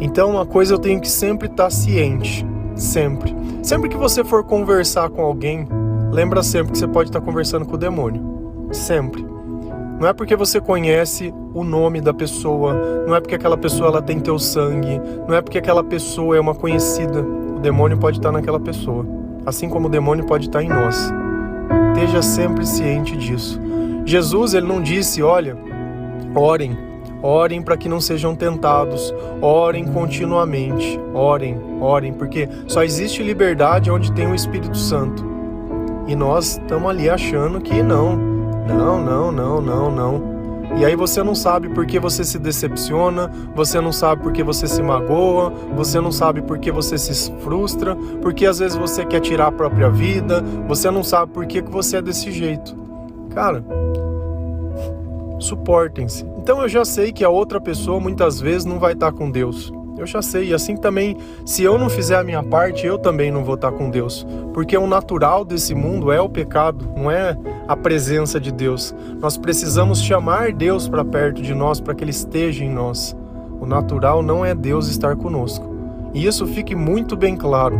Então, 0.00 0.30
uma 0.30 0.46
coisa 0.46 0.74
eu 0.74 0.78
tenho 0.78 1.00
que 1.00 1.10
sempre 1.10 1.48
estar 1.48 1.64
tá 1.64 1.70
ciente, 1.70 2.46
sempre. 2.76 3.34
Sempre 3.64 3.88
que 3.88 3.96
você 3.96 4.22
for 4.22 4.44
conversar 4.44 5.10
com 5.10 5.20
alguém, 5.20 5.66
lembra 6.12 6.40
sempre 6.44 6.70
que 6.70 6.78
você 6.78 6.86
pode 6.86 7.08
estar 7.08 7.18
tá 7.18 7.26
conversando 7.26 7.66
com 7.66 7.74
o 7.74 7.78
demônio. 7.78 8.22
Sempre. 8.70 9.26
Não 9.98 10.06
é 10.06 10.12
porque 10.12 10.36
você 10.36 10.60
conhece 10.60 11.34
o 11.52 11.64
nome 11.64 12.00
da 12.00 12.14
pessoa, 12.14 12.72
não 13.06 13.16
é 13.16 13.20
porque 13.20 13.34
aquela 13.34 13.56
pessoa 13.56 13.88
ela 13.88 14.02
tem 14.02 14.20
teu 14.20 14.38
sangue, 14.38 15.00
não 15.26 15.34
é 15.34 15.42
porque 15.42 15.58
aquela 15.58 15.82
pessoa 15.82 16.36
é 16.36 16.40
uma 16.40 16.54
conhecida. 16.54 17.20
O 17.20 17.58
demônio 17.58 17.98
pode 17.98 18.18
estar 18.18 18.30
naquela 18.30 18.60
pessoa, 18.60 19.04
assim 19.44 19.68
como 19.68 19.88
o 19.88 19.90
demônio 19.90 20.24
pode 20.24 20.46
estar 20.46 20.62
em 20.62 20.68
nós. 20.68 21.12
Esteja 21.94 22.22
sempre 22.22 22.64
ciente 22.64 23.16
disso. 23.16 23.60
Jesus 24.04 24.54
ele 24.54 24.68
não 24.68 24.80
disse, 24.80 25.20
olha, 25.20 25.56
orem, 26.32 26.78
orem 27.20 27.60
para 27.60 27.76
que 27.76 27.88
não 27.88 28.00
sejam 28.00 28.36
tentados, 28.36 29.12
orem 29.42 29.84
continuamente, 29.84 30.98
orem, 31.12 31.58
orem, 31.80 32.12
porque 32.12 32.48
só 32.68 32.84
existe 32.84 33.20
liberdade 33.20 33.90
onde 33.90 34.12
tem 34.12 34.30
o 34.30 34.34
Espírito 34.34 34.78
Santo. 34.78 35.26
E 36.06 36.14
nós 36.14 36.52
estamos 36.52 36.88
ali 36.88 37.10
achando 37.10 37.60
que 37.60 37.82
não, 37.82 38.27
não, 38.74 39.00
não, 39.02 39.32
não, 39.32 39.60
não, 39.60 39.90
não. 39.90 40.38
E 40.76 40.84
aí 40.84 40.94
você 40.94 41.22
não 41.22 41.34
sabe 41.34 41.68
por 41.70 41.86
que 41.86 41.98
você 41.98 42.22
se 42.22 42.38
decepciona, 42.38 43.30
você 43.54 43.80
não 43.80 43.90
sabe 43.90 44.22
por 44.22 44.32
que 44.32 44.42
você 44.42 44.66
se 44.66 44.82
magoa, 44.82 45.50
você 45.74 46.00
não 46.00 46.12
sabe 46.12 46.42
por 46.42 46.58
que 46.58 46.70
você 46.70 46.96
se 46.98 47.32
frustra, 47.40 47.96
porque 48.22 48.46
às 48.46 48.58
vezes 48.58 48.76
você 48.76 49.04
quer 49.04 49.20
tirar 49.20 49.48
a 49.48 49.52
própria 49.52 49.90
vida, 49.90 50.42
você 50.68 50.90
não 50.90 51.02
sabe 51.02 51.32
por 51.32 51.46
que, 51.46 51.62
que 51.62 51.70
você 51.70 51.96
é 51.96 52.02
desse 52.02 52.30
jeito. 52.30 52.76
Cara, 53.34 53.64
suportem-se. 55.40 56.24
Então 56.36 56.60
eu 56.62 56.68
já 56.68 56.84
sei 56.84 57.12
que 57.12 57.24
a 57.24 57.30
outra 57.30 57.60
pessoa 57.60 57.98
muitas 57.98 58.40
vezes 58.40 58.64
não 58.64 58.78
vai 58.78 58.92
estar 58.92 59.10
com 59.10 59.30
Deus. 59.30 59.72
Eu 59.98 60.06
já 60.06 60.22
sei, 60.22 60.50
e 60.50 60.54
assim 60.54 60.76
também, 60.76 61.16
se 61.44 61.64
eu 61.64 61.76
não 61.76 61.90
fizer 61.90 62.16
a 62.16 62.22
minha 62.22 62.42
parte, 62.42 62.86
eu 62.86 62.96
também 62.96 63.32
não 63.32 63.42
vou 63.42 63.56
estar 63.56 63.72
com 63.72 63.90
Deus. 63.90 64.24
Porque 64.54 64.76
o 64.76 64.86
natural 64.86 65.44
desse 65.44 65.74
mundo 65.74 66.12
é 66.12 66.20
o 66.20 66.28
pecado, 66.28 66.88
não 66.96 67.10
é 67.10 67.36
a 67.66 67.76
presença 67.76 68.38
de 68.38 68.52
Deus. 68.52 68.94
Nós 69.20 69.36
precisamos 69.36 70.00
chamar 70.00 70.52
Deus 70.52 70.88
para 70.88 71.04
perto 71.04 71.42
de 71.42 71.52
nós, 71.52 71.80
para 71.80 71.94
que 71.94 72.04
Ele 72.04 72.12
esteja 72.12 72.64
em 72.64 72.70
nós. 72.70 73.16
O 73.60 73.66
natural 73.66 74.22
não 74.22 74.44
é 74.44 74.54
Deus 74.54 74.88
estar 74.88 75.16
conosco. 75.16 75.66
E 76.14 76.24
isso 76.24 76.46
fique 76.46 76.74
muito 76.74 77.16
bem 77.16 77.36
claro. 77.36 77.76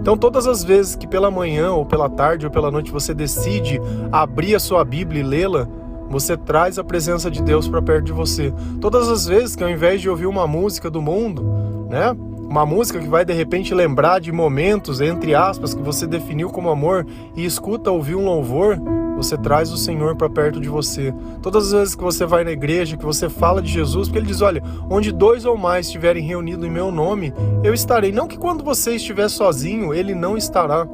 Então, 0.00 0.18
todas 0.18 0.46
as 0.46 0.62
vezes 0.62 0.94
que 0.94 1.06
pela 1.06 1.30
manhã, 1.30 1.72
ou 1.72 1.86
pela 1.86 2.10
tarde, 2.10 2.44
ou 2.44 2.52
pela 2.52 2.70
noite 2.70 2.92
você 2.92 3.14
decide 3.14 3.80
abrir 4.12 4.54
a 4.54 4.60
sua 4.60 4.84
Bíblia 4.84 5.22
e 5.22 5.24
lê-la, 5.24 5.66
você 6.08 6.36
traz 6.36 6.78
a 6.78 6.84
presença 6.84 7.30
de 7.30 7.42
Deus 7.42 7.68
para 7.68 7.82
perto 7.82 8.06
de 8.06 8.12
você. 8.12 8.52
Todas 8.80 9.08
as 9.08 9.26
vezes 9.26 9.56
que 9.56 9.64
ao 9.64 9.70
invés 9.70 10.00
de 10.00 10.08
ouvir 10.08 10.26
uma 10.26 10.46
música 10.46 10.90
do 10.90 11.02
mundo, 11.02 11.42
né? 11.88 12.14
Uma 12.48 12.64
música 12.64 13.00
que 13.00 13.08
vai 13.08 13.24
de 13.24 13.32
repente 13.32 13.74
lembrar 13.74 14.20
de 14.20 14.30
momentos, 14.30 15.00
entre 15.00 15.34
aspas, 15.34 15.74
que 15.74 15.82
você 15.82 16.06
definiu 16.06 16.50
como 16.50 16.68
amor 16.68 17.04
e 17.34 17.44
escuta 17.44 17.90
ouvir 17.90 18.14
um 18.14 18.24
louvor, 18.24 18.78
você 19.16 19.36
traz 19.36 19.72
o 19.72 19.76
Senhor 19.76 20.14
para 20.16 20.28
perto 20.28 20.60
de 20.60 20.68
você. 20.68 21.14
Todas 21.42 21.66
as 21.66 21.72
vezes 21.72 21.94
que 21.94 22.02
você 22.02 22.26
vai 22.26 22.44
na 22.44 22.52
igreja, 22.52 22.96
que 22.96 23.04
você 23.04 23.28
fala 23.28 23.62
de 23.62 23.72
Jesus, 23.72 24.08
porque 24.08 24.18
ele 24.18 24.26
diz: 24.26 24.40
Olha, 24.40 24.62
onde 24.90 25.12
dois 25.12 25.44
ou 25.44 25.56
mais 25.56 25.86
estiverem 25.86 26.22
reunidos 26.22 26.66
em 26.66 26.70
meu 26.70 26.90
nome, 26.90 27.32
eu 27.62 27.72
estarei. 27.72 28.12
Não 28.12 28.28
que 28.28 28.38
quando 28.38 28.62
você 28.62 28.96
estiver 28.96 29.28
sozinho, 29.28 29.94
ele 29.94 30.14
não 30.14 30.36
estará. 30.36 30.86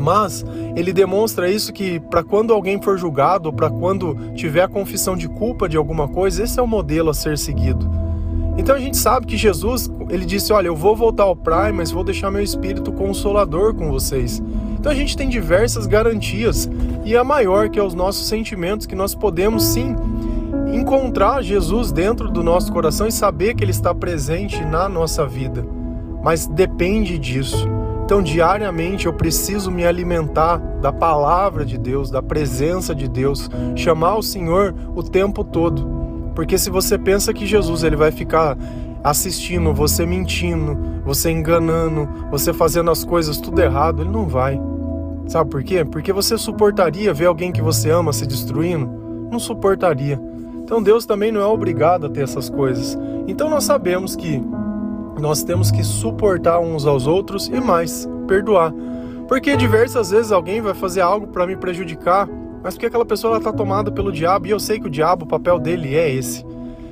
Mas 0.00 0.44
ele 0.74 0.92
demonstra 0.92 1.50
isso 1.50 1.72
que 1.72 2.00
para 2.00 2.24
quando 2.24 2.52
alguém 2.52 2.80
for 2.80 2.98
julgado, 2.98 3.52
para 3.52 3.68
quando 3.68 4.16
tiver 4.34 4.62
a 4.62 4.68
confissão 4.68 5.16
de 5.16 5.28
culpa 5.28 5.68
de 5.68 5.76
alguma 5.76 6.08
coisa, 6.08 6.42
esse 6.42 6.58
é 6.58 6.62
o 6.62 6.66
modelo 6.66 7.10
a 7.10 7.14
ser 7.14 7.36
seguido. 7.36 7.88
Então 8.56 8.74
a 8.74 8.78
gente 8.78 8.96
sabe 8.96 9.26
que 9.26 9.36
Jesus, 9.36 9.90
ele 10.08 10.24
disse: 10.24 10.52
"Olha, 10.52 10.68
eu 10.68 10.76
vou 10.76 10.96
voltar 10.96 11.24
ao 11.24 11.36
Pai, 11.36 11.70
mas 11.72 11.90
vou 11.90 12.02
deixar 12.02 12.30
meu 12.30 12.42
espírito 12.42 12.90
consolador 12.92 13.74
com 13.74 13.90
vocês". 13.90 14.42
Então 14.78 14.90
a 14.90 14.94
gente 14.94 15.16
tem 15.16 15.28
diversas 15.28 15.86
garantias 15.86 16.68
e 17.04 17.16
a 17.16 17.22
maior 17.22 17.68
que 17.68 17.78
é 17.78 17.82
os 17.82 17.94
nossos 17.94 18.26
sentimentos 18.26 18.86
que 18.86 18.94
nós 18.94 19.14
podemos 19.14 19.62
sim 19.62 19.94
encontrar 20.72 21.42
Jesus 21.42 21.92
dentro 21.92 22.30
do 22.30 22.42
nosso 22.42 22.72
coração 22.72 23.06
e 23.06 23.12
saber 23.12 23.54
que 23.54 23.62
ele 23.62 23.70
está 23.70 23.94
presente 23.94 24.64
na 24.64 24.88
nossa 24.88 25.26
vida. 25.26 25.66
Mas 26.22 26.46
depende 26.46 27.18
disso. 27.18 27.79
Então, 28.10 28.20
diariamente 28.20 29.06
eu 29.06 29.12
preciso 29.12 29.70
me 29.70 29.86
alimentar 29.86 30.56
da 30.56 30.92
palavra 30.92 31.64
de 31.64 31.78
Deus, 31.78 32.10
da 32.10 32.20
presença 32.20 32.92
de 32.92 33.06
Deus, 33.06 33.48
chamar 33.76 34.16
o 34.16 34.22
Senhor 34.22 34.74
o 34.96 35.00
tempo 35.00 35.44
todo. 35.44 35.86
Porque 36.34 36.58
se 36.58 36.70
você 36.70 36.98
pensa 36.98 37.32
que 37.32 37.46
Jesus 37.46 37.84
ele 37.84 37.94
vai 37.94 38.10
ficar 38.10 38.58
assistindo 39.04 39.72
você 39.72 40.04
mentindo, 40.04 40.76
você 41.04 41.30
enganando, 41.30 42.08
você 42.32 42.52
fazendo 42.52 42.90
as 42.90 43.04
coisas 43.04 43.36
tudo 43.36 43.62
errado, 43.62 44.02
ele 44.02 44.10
não 44.10 44.26
vai. 44.26 44.60
Sabe 45.28 45.48
por 45.48 45.62
quê? 45.62 45.84
Porque 45.84 46.12
você 46.12 46.36
suportaria 46.36 47.14
ver 47.14 47.26
alguém 47.26 47.52
que 47.52 47.62
você 47.62 47.90
ama 47.90 48.12
se 48.12 48.26
destruindo? 48.26 48.90
Não 49.30 49.38
suportaria. 49.38 50.20
Então 50.64 50.82
Deus 50.82 51.06
também 51.06 51.30
não 51.30 51.40
é 51.40 51.46
obrigado 51.46 52.06
a 52.06 52.10
ter 52.10 52.24
essas 52.24 52.50
coisas. 52.50 52.98
Então 53.28 53.48
nós 53.48 53.62
sabemos 53.62 54.16
que 54.16 54.42
nós 55.20 55.44
temos 55.44 55.70
que 55.70 55.84
suportar 55.84 56.58
uns 56.58 56.86
aos 56.86 57.06
outros 57.06 57.48
e 57.48 57.60
mais, 57.60 58.08
perdoar. 58.26 58.72
Porque 59.28 59.56
diversas 59.56 60.10
vezes 60.10 60.32
alguém 60.32 60.60
vai 60.60 60.74
fazer 60.74 61.02
algo 61.02 61.28
para 61.28 61.46
me 61.46 61.56
prejudicar, 61.56 62.28
mas 62.62 62.74
porque 62.74 62.86
aquela 62.86 63.04
pessoa 63.04 63.38
está 63.38 63.52
tomada 63.52 63.92
pelo 63.92 64.10
diabo 64.10 64.46
e 64.46 64.50
eu 64.50 64.58
sei 64.58 64.80
que 64.80 64.86
o 64.86 64.90
diabo, 64.90 65.24
o 65.24 65.28
papel 65.28 65.58
dele 65.58 65.94
é 65.94 66.12
esse. 66.12 66.44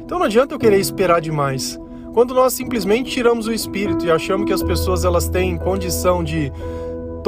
Então 0.04 0.18
não 0.18 0.26
adianta 0.26 0.54
eu 0.54 0.58
querer 0.58 0.78
esperar 0.78 1.20
demais. 1.20 1.78
Quando 2.14 2.35
nós 2.35 2.52
simplesmente 2.52 3.11
tiramos 3.11 3.47
o 3.47 3.52
espírito 3.52 4.04
e 4.04 4.11
achamos 4.11 4.47
que 4.47 4.52
as 4.52 4.62
pessoas 4.62 5.04
elas 5.04 5.28
têm 5.28 5.58
condição 5.58 6.23
de 6.23 6.52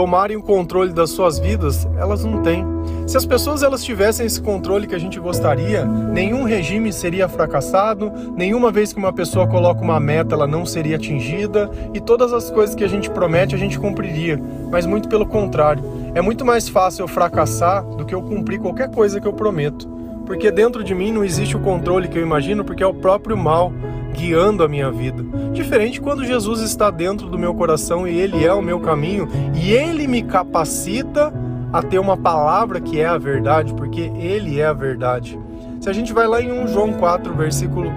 tomarem 0.00 0.34
o 0.34 0.42
controle 0.42 0.94
das 0.94 1.10
suas 1.10 1.38
vidas, 1.38 1.86
elas 1.98 2.24
não 2.24 2.40
têm. 2.40 2.64
Se 3.06 3.18
as 3.18 3.26
pessoas 3.26 3.62
elas 3.62 3.84
tivessem 3.84 4.24
esse 4.24 4.40
controle 4.40 4.86
que 4.86 4.94
a 4.94 4.98
gente 4.98 5.20
gostaria, 5.20 5.84
nenhum 5.84 6.44
regime 6.44 6.90
seria 6.90 7.28
fracassado, 7.28 8.10
nenhuma 8.34 8.72
vez 8.72 8.94
que 8.94 8.98
uma 8.98 9.12
pessoa 9.12 9.46
coloca 9.46 9.82
uma 9.82 10.00
meta, 10.00 10.34
ela 10.34 10.46
não 10.46 10.64
seria 10.64 10.96
atingida 10.96 11.70
e 11.92 12.00
todas 12.00 12.32
as 12.32 12.50
coisas 12.50 12.74
que 12.74 12.82
a 12.82 12.88
gente 12.88 13.10
promete 13.10 13.54
a 13.54 13.58
gente 13.58 13.78
cumpriria. 13.78 14.42
Mas 14.70 14.86
muito 14.86 15.06
pelo 15.06 15.26
contrário, 15.26 15.84
é 16.14 16.22
muito 16.22 16.46
mais 16.46 16.66
fácil 16.66 17.02
eu 17.02 17.08
fracassar 17.08 17.84
do 17.84 18.06
que 18.06 18.14
eu 18.14 18.22
cumprir 18.22 18.58
qualquer 18.58 18.90
coisa 18.90 19.20
que 19.20 19.28
eu 19.28 19.34
prometo. 19.34 19.86
Porque 20.24 20.50
dentro 20.50 20.82
de 20.82 20.94
mim 20.94 21.12
não 21.12 21.22
existe 21.22 21.58
o 21.58 21.60
controle 21.60 22.08
que 22.08 22.16
eu 22.16 22.22
imagino, 22.22 22.64
porque 22.64 22.82
é 22.82 22.86
o 22.86 22.94
próprio 22.94 23.36
mal 23.36 23.70
guiando 24.14 24.62
a 24.62 24.68
minha 24.68 24.90
vida. 24.90 25.22
Diferente 25.52 26.00
quando 26.00 26.24
Jesus 26.24 26.60
está 26.60 26.90
dentro 26.90 27.28
do 27.28 27.38
meu 27.38 27.54
coração 27.54 28.06
e 28.06 28.18
Ele 28.18 28.44
é 28.44 28.52
o 28.52 28.62
meu 28.62 28.80
caminho 28.80 29.28
e 29.54 29.72
Ele 29.72 30.06
me 30.06 30.22
capacita 30.22 31.32
a 31.72 31.82
ter 31.82 31.98
uma 31.98 32.16
palavra 32.16 32.80
que 32.80 33.00
é 33.00 33.06
a 33.06 33.18
verdade, 33.18 33.74
porque 33.74 34.10
Ele 34.16 34.60
é 34.60 34.66
a 34.66 34.72
verdade. 34.72 35.38
Se 35.80 35.88
a 35.88 35.92
gente 35.92 36.12
vai 36.12 36.26
lá 36.26 36.40
em 36.40 36.50
1 36.52 36.68
João 36.68 36.92
4, 36.92 37.32
versículo 37.34 37.90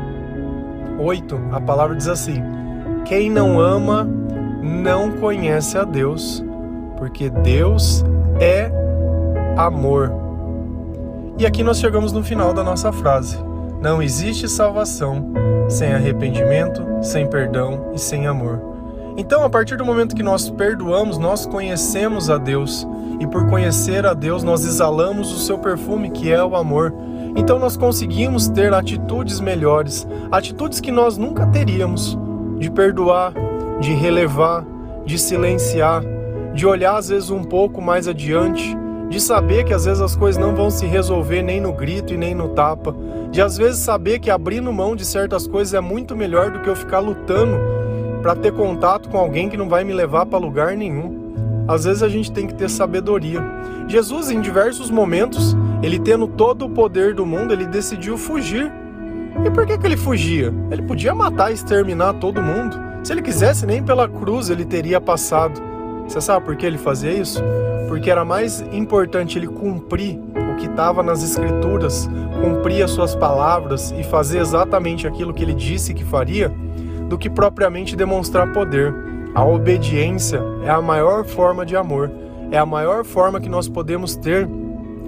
8, 1.00 1.40
a 1.52 1.60
palavra 1.60 1.96
diz 1.96 2.08
assim: 2.08 2.42
Quem 3.06 3.30
não 3.30 3.60
ama 3.60 4.08
não 4.62 5.12
conhece 5.14 5.78
a 5.78 5.84
Deus, 5.84 6.44
porque 6.98 7.30
Deus 7.30 8.06
é 8.40 8.72
amor. 9.58 10.12
E 11.38 11.46
aqui 11.46 11.64
nós 11.64 11.80
chegamos 11.80 12.12
no 12.12 12.24
final 12.24 12.54
da 12.54 12.64
nossa 12.64 12.92
frase. 12.92 13.38
Não 13.84 14.02
existe 14.02 14.48
salvação 14.48 15.30
sem 15.68 15.92
arrependimento, 15.92 16.82
sem 17.02 17.28
perdão 17.28 17.92
e 17.94 18.00
sem 18.00 18.28
amor. 18.28 18.62
Então, 19.18 19.44
a 19.44 19.50
partir 19.50 19.76
do 19.76 19.84
momento 19.84 20.16
que 20.16 20.24
nós 20.24 20.50
perdoamos, 20.50 21.18
nós 21.18 21.46
conhecemos 21.46 22.30
a 22.30 22.38
Deus, 22.38 22.88
e 23.20 23.28
por 23.28 23.46
conhecer 23.50 24.06
a 24.06 24.14
Deus, 24.14 24.42
nós 24.42 24.64
exalamos 24.64 25.34
o 25.34 25.38
seu 25.38 25.60
perfume, 25.60 26.12
que 26.12 26.32
é 26.32 26.42
o 26.42 26.56
amor. 26.56 26.94
Então, 27.36 27.60
nós 27.60 27.76
conseguimos 27.76 28.48
ter 28.48 28.74
atitudes 28.74 29.42
melhores, 29.42 30.08
atitudes 30.32 30.80
que 30.80 30.90
nós 30.90 31.18
nunca 31.18 31.46
teríamos, 31.48 32.18
de 32.60 32.72
perdoar, 32.72 33.34
de 33.82 33.92
relevar, 33.94 34.66
de 35.06 35.20
silenciar, 35.20 36.02
de 36.54 36.66
olhar 36.66 36.96
às 36.96 37.10
vezes 37.10 37.30
um 37.30 37.44
pouco 37.44 37.82
mais 37.82 38.08
adiante, 38.08 38.78
de 39.14 39.22
saber 39.22 39.64
que 39.64 39.76
às 39.76 39.86
vezes 39.86 40.02
as 40.02 40.16
coisas 40.16 40.42
não 40.42 40.56
vão 40.56 40.72
se 40.72 40.88
resolver 40.88 41.44
nem 41.44 41.62
no 41.62 41.72
grito 41.72 42.16
e 42.16 42.18
nem 42.18 42.34
no 42.34 42.50
tapa, 42.50 42.96
de 43.30 43.44
às 43.44 43.56
vezes 43.56 43.80
saber 43.80 44.18
que 44.18 44.32
abrindo 44.32 44.74
mão 44.74 44.96
de 44.96 45.06
certas 45.06 45.46
coisas 45.46 45.76
é 45.76 45.80
muito 45.80 46.16
melhor 46.16 46.50
do 46.50 46.62
que 46.62 46.68
eu 46.68 46.76
ficar 46.76 46.98
lutando 46.98 47.56
para 48.24 48.36
ter 48.36 48.52
contato 48.52 49.10
com 49.10 49.18
alguém 49.20 49.50
que 49.50 49.56
não 49.56 49.70
vai 49.70 49.84
me 49.84 49.94
levar 49.94 50.26
para 50.26 50.40
lugar 50.40 50.76
nenhum. 50.76 51.64
Às 51.68 51.84
vezes 51.84 52.02
a 52.02 52.10
gente 52.10 52.32
tem 52.32 52.48
que 52.48 52.56
ter 52.56 52.68
sabedoria. 52.68 53.40
Jesus, 53.88 54.32
em 54.32 54.42
diversos 54.42 54.90
momentos, 54.90 55.56
ele 55.84 56.00
tendo 56.00 56.28
todo 56.28 56.66
o 56.66 56.70
poder 56.70 57.14
do 57.14 57.24
mundo, 57.24 57.54
ele 57.54 57.68
decidiu 57.68 58.18
fugir. 58.18 58.72
E 59.46 59.52
por 59.52 59.68
que, 59.68 59.78
que 59.78 59.86
ele 59.86 59.96
fugia? 59.96 60.52
Ele 60.72 60.82
podia 60.82 61.14
matar 61.14 61.52
e 61.52 61.54
exterminar 61.54 62.14
todo 62.14 62.42
mundo. 62.42 62.76
Se 63.04 63.14
ele 63.14 63.22
quisesse, 63.22 63.64
nem 63.68 63.84
pela 63.84 64.10
cruz 64.10 64.50
ele 64.50 64.66
teria 64.66 65.00
passado. 65.00 65.73
Você 66.08 66.22
sabe 66.22 66.46
por 66.46 66.56
que 66.56 66.66
ele 66.66 66.78
fazia 66.78 67.12
isso? 67.12 67.44
porque 67.94 68.10
era 68.10 68.26
mais 68.26 68.60
importante 68.72 69.38
ele 69.38 69.46
cumprir 69.46 70.20
o 70.52 70.56
que 70.56 70.66
estava 70.66 71.04
nas 71.04 71.24
Escrituras, 71.24 72.10
cumprir 72.42 72.82
as 72.82 72.90
suas 72.90 73.16
palavras 73.16 73.94
e 73.96 74.04
fazer 74.04 74.40
exatamente 74.40 75.06
aquilo 75.06 75.32
que 75.32 75.44
ele 75.44 75.54
disse 75.54 75.94
que 75.94 76.04
faria, 76.04 76.52
do 77.08 77.20
que 77.20 77.30
propriamente 77.30 77.96
demonstrar 77.96 78.52
poder. 78.52 78.92
A 79.36 79.46
obediência 79.46 80.42
é 80.64 80.72
a 80.72 80.82
maior 80.82 81.24
forma 81.24 81.64
de 81.64 81.76
amor, 81.76 82.12
é 82.50 82.58
a 82.58 82.66
maior 82.66 83.06
forma 83.06 83.40
que 83.40 83.48
nós 83.48 83.70
podemos 83.70 84.16
ter 84.16 84.50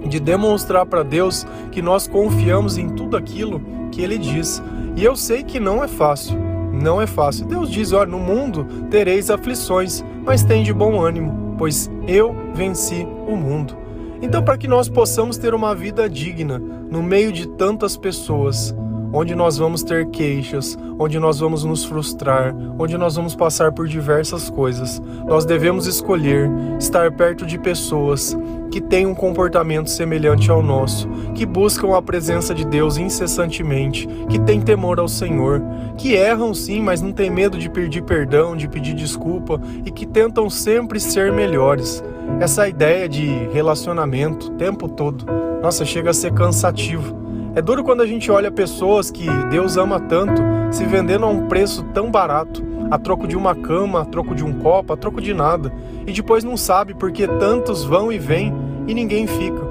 de 0.06 0.20
demonstrar 0.20 0.86
para 0.86 1.02
Deus 1.02 1.44
que 1.72 1.82
nós 1.82 2.08
confiamos 2.08 2.78
em 2.78 2.90
tudo 2.90 3.18
aquilo 3.18 3.60
que 3.92 4.04
Ele 4.04 4.20
diz. 4.20 4.62
E 4.96 5.04
eu 5.04 5.16
sei 5.16 5.42
que 5.42 5.60
não 5.60 5.84
é 5.84 5.88
fácil, 5.88 6.38
não 6.76 7.02
é 7.02 7.08
fácil. 7.08 7.46
Deus 7.46 7.70
diz: 7.70 7.92
olha, 7.92 8.10
no 8.10 8.20
mundo 8.20 8.66
tereis 8.90 9.30
aflições, 9.30 10.04
mas 10.24 10.44
tem 10.44 10.64
de 10.64 10.74
bom 10.74 11.02
ânimo 11.02 11.46
pois 11.58 11.90
eu 12.08 12.36
venci 12.54 13.08
o 13.28 13.36
mundo. 13.36 13.76
Então, 14.22 14.44
para 14.44 14.58
que 14.58 14.68
nós 14.68 14.88
possamos 14.88 15.38
ter 15.38 15.54
uma 15.54 15.76
vida 15.76 16.10
digna 16.10 16.60
no 16.60 17.04
meio 17.04 17.32
de 17.32 17.48
tantas 17.48 17.98
pessoas, 17.98 18.74
onde 19.16 19.34
nós 19.34 19.58
vamos 19.58 19.82
ter 19.82 20.08
queixas, 20.08 20.78
onde 21.00 21.18
nós 21.18 21.40
vamos 21.40 21.64
nos 21.64 21.86
frustrar, 21.86 22.54
onde 22.78 22.98
nós 22.98 23.16
vamos 23.16 23.34
passar 23.34 23.72
por 23.72 23.88
diversas 23.88 24.50
coisas. 24.50 25.02
Nós 25.26 25.46
devemos 25.46 25.88
escolher 25.88 26.52
estar 26.78 27.10
perto 27.14 27.46
de 27.46 27.58
pessoas 27.58 28.38
que 28.70 28.82
têm 28.82 29.06
um 29.06 29.16
comportamento 29.16 29.90
semelhante 29.90 30.52
ao 30.52 30.62
nosso, 30.62 31.08
que 31.34 31.46
buscam 31.46 31.96
a 31.96 32.02
presença 32.02 32.54
de 32.54 32.66
Deus 32.66 32.98
incessantemente, 32.98 34.06
que 34.30 34.38
têm 34.38 34.60
temor 34.60 35.00
ao 35.00 35.08
Senhor, 35.08 35.64
que 35.98 36.14
erram 36.14 36.54
sim, 36.54 36.82
mas 36.82 37.02
não 37.02 37.14
têm 37.14 37.30
medo 37.30 37.58
de 37.58 37.70
pedir 37.70 38.02
perdão, 38.02 38.54
de 38.54 38.68
pedir 38.68 38.94
desculpa 38.94 39.62
e 39.86 39.92
que 39.92 40.06
tentam 40.06 40.50
sempre 40.50 41.00
ser 41.00 41.32
melhores. 41.32 42.04
Essa 42.42 42.68
ideia 42.68 43.08
de 43.08 43.26
relacionamento 43.54 44.48
o 44.48 44.52
tempo 44.58 44.90
todo, 44.90 45.26
nossa, 45.62 45.86
chega 45.86 46.10
a 46.10 46.14
ser 46.14 46.34
cansativo 46.34 47.25
é 47.56 47.62
duro 47.62 47.84
quando 47.86 48.02
a 48.02 48.06
gente 48.06 48.30
olha 48.30 48.52
pessoas 48.52 49.10
que 49.10 49.26
Deus 49.50 49.78
ama 49.78 49.98
tanto 49.98 50.42
se 50.72 50.84
vendendo 50.86 51.26
a 51.26 51.30
um 51.30 51.48
preço 51.48 51.84
tão 51.94 52.12
barato, 52.12 52.62
a 52.92 53.00
troco 53.00 53.26
de 53.26 53.38
uma 53.38 53.56
cama, 53.56 54.02
a 54.02 54.06
troco 54.06 54.36
de 54.36 54.44
um 54.44 54.60
copo, 54.60 54.92
a 54.92 54.98
troco 54.98 55.22
de 55.22 55.34
nada, 55.34 55.72
e 56.06 56.12
depois 56.12 56.44
não 56.44 56.58
sabe 56.58 56.94
porque 56.94 57.26
tantos 57.26 57.86
vão 57.86 58.12
e 58.12 58.20
vêm 58.20 58.54
e 58.86 58.94
ninguém 58.94 59.26
fica. 59.26 59.64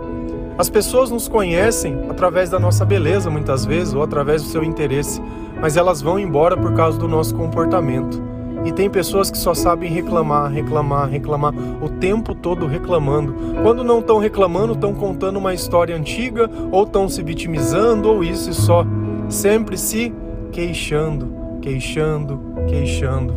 As 0.56 0.70
pessoas 0.70 1.10
nos 1.10 1.28
conhecem 1.28 2.06
através 2.08 2.48
da 2.48 2.58
nossa 2.58 2.86
beleza, 2.86 3.28
muitas 3.28 3.66
vezes, 3.66 3.92
ou 3.92 4.02
através 4.02 4.42
do 4.42 4.48
seu 4.48 4.64
interesse, 4.64 5.20
mas 5.60 5.76
elas 5.76 6.00
vão 6.00 6.18
embora 6.18 6.56
por 6.56 6.72
causa 6.72 6.98
do 6.98 7.06
nosso 7.06 7.34
comportamento. 7.34 8.33
E 8.64 8.72
tem 8.72 8.88
pessoas 8.88 9.30
que 9.30 9.36
só 9.36 9.52
sabem 9.52 9.90
reclamar, 9.92 10.50
reclamar, 10.50 11.08
reclamar, 11.08 11.52
o 11.82 11.88
tempo 11.88 12.34
todo 12.34 12.66
reclamando. 12.66 13.34
Quando 13.62 13.84
não 13.84 14.00
estão 14.00 14.18
reclamando, 14.18 14.72
estão 14.72 14.94
contando 14.94 15.38
uma 15.38 15.52
história 15.52 15.94
antiga, 15.94 16.50
ou 16.72 16.84
estão 16.84 17.08
se 17.08 17.22
vitimizando, 17.22 18.08
ou 18.08 18.24
isso 18.24 18.50
e 18.50 18.54
só. 18.54 18.86
Sempre 19.28 19.76
se 19.76 20.12
queixando, 20.50 21.34
queixando, 21.60 22.40
queixando. 22.66 23.34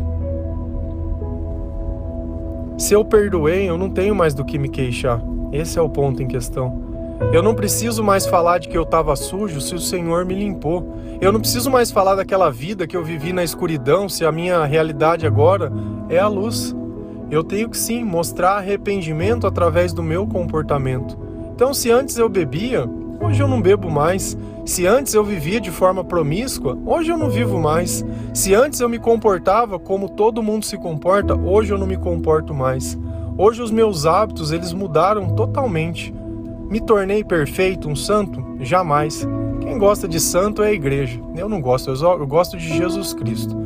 Se 2.78 2.94
eu 2.94 3.04
perdoei, 3.04 3.68
eu 3.68 3.76
não 3.76 3.90
tenho 3.90 4.14
mais 4.14 4.32
do 4.34 4.44
que 4.44 4.58
me 4.58 4.68
queixar. 4.68 5.20
Esse 5.52 5.78
é 5.78 5.82
o 5.82 5.88
ponto 5.88 6.22
em 6.22 6.28
questão. 6.28 6.87
Eu 7.32 7.42
não 7.42 7.54
preciso 7.54 8.02
mais 8.02 8.24
falar 8.26 8.58
de 8.58 8.68
que 8.68 8.78
eu 8.78 8.84
estava 8.84 9.14
sujo 9.14 9.60
se 9.60 9.74
o 9.74 9.80
Senhor 9.80 10.24
me 10.24 10.34
limpou. 10.34 10.96
Eu 11.20 11.30
não 11.30 11.40
preciso 11.40 11.70
mais 11.70 11.90
falar 11.90 12.14
daquela 12.14 12.50
vida 12.50 12.86
que 12.86 12.96
eu 12.96 13.04
vivi 13.04 13.32
na 13.32 13.44
escuridão 13.44 14.08
se 14.08 14.24
a 14.24 14.32
minha 14.32 14.64
realidade 14.64 15.26
agora 15.26 15.70
é 16.08 16.18
a 16.18 16.28
luz. 16.28 16.74
Eu 17.30 17.44
tenho 17.44 17.68
que 17.68 17.76
sim 17.76 18.02
mostrar 18.02 18.52
arrependimento 18.56 19.46
através 19.46 19.92
do 19.92 20.02
meu 20.02 20.26
comportamento. 20.26 21.18
Então, 21.54 21.74
se 21.74 21.90
antes 21.90 22.16
eu 22.16 22.28
bebia, 22.28 22.88
hoje 23.20 23.42
eu 23.42 23.48
não 23.48 23.60
bebo 23.60 23.90
mais. 23.90 24.38
Se 24.64 24.86
antes 24.86 25.12
eu 25.12 25.22
vivia 25.22 25.60
de 25.60 25.70
forma 25.70 26.02
promíscua, 26.02 26.78
hoje 26.86 27.10
eu 27.10 27.18
não 27.18 27.28
vivo 27.28 27.58
mais. 27.58 28.04
Se 28.32 28.54
antes 28.54 28.80
eu 28.80 28.88
me 28.88 28.98
comportava 28.98 29.78
como 29.78 30.08
todo 30.08 30.42
mundo 30.42 30.64
se 30.64 30.78
comporta, 30.78 31.34
hoje 31.34 31.74
eu 31.74 31.78
não 31.78 31.86
me 31.86 31.96
comporto 31.98 32.54
mais. 32.54 32.98
Hoje 33.36 33.60
os 33.60 33.70
meus 33.70 34.06
hábitos, 34.06 34.50
eles 34.50 34.72
mudaram 34.72 35.34
totalmente. 35.34 36.14
Me 36.68 36.80
tornei 36.80 37.24
perfeito, 37.24 37.88
um 37.88 37.96
santo? 37.96 38.44
Jamais. 38.60 39.26
Quem 39.60 39.78
gosta 39.78 40.06
de 40.06 40.20
santo 40.20 40.62
é 40.62 40.68
a 40.68 40.72
igreja. 40.72 41.18
Eu 41.34 41.48
não 41.48 41.62
gosto, 41.62 41.90
eu 41.90 42.26
gosto 42.26 42.58
de 42.58 42.76
Jesus 42.76 43.14
Cristo. 43.14 43.56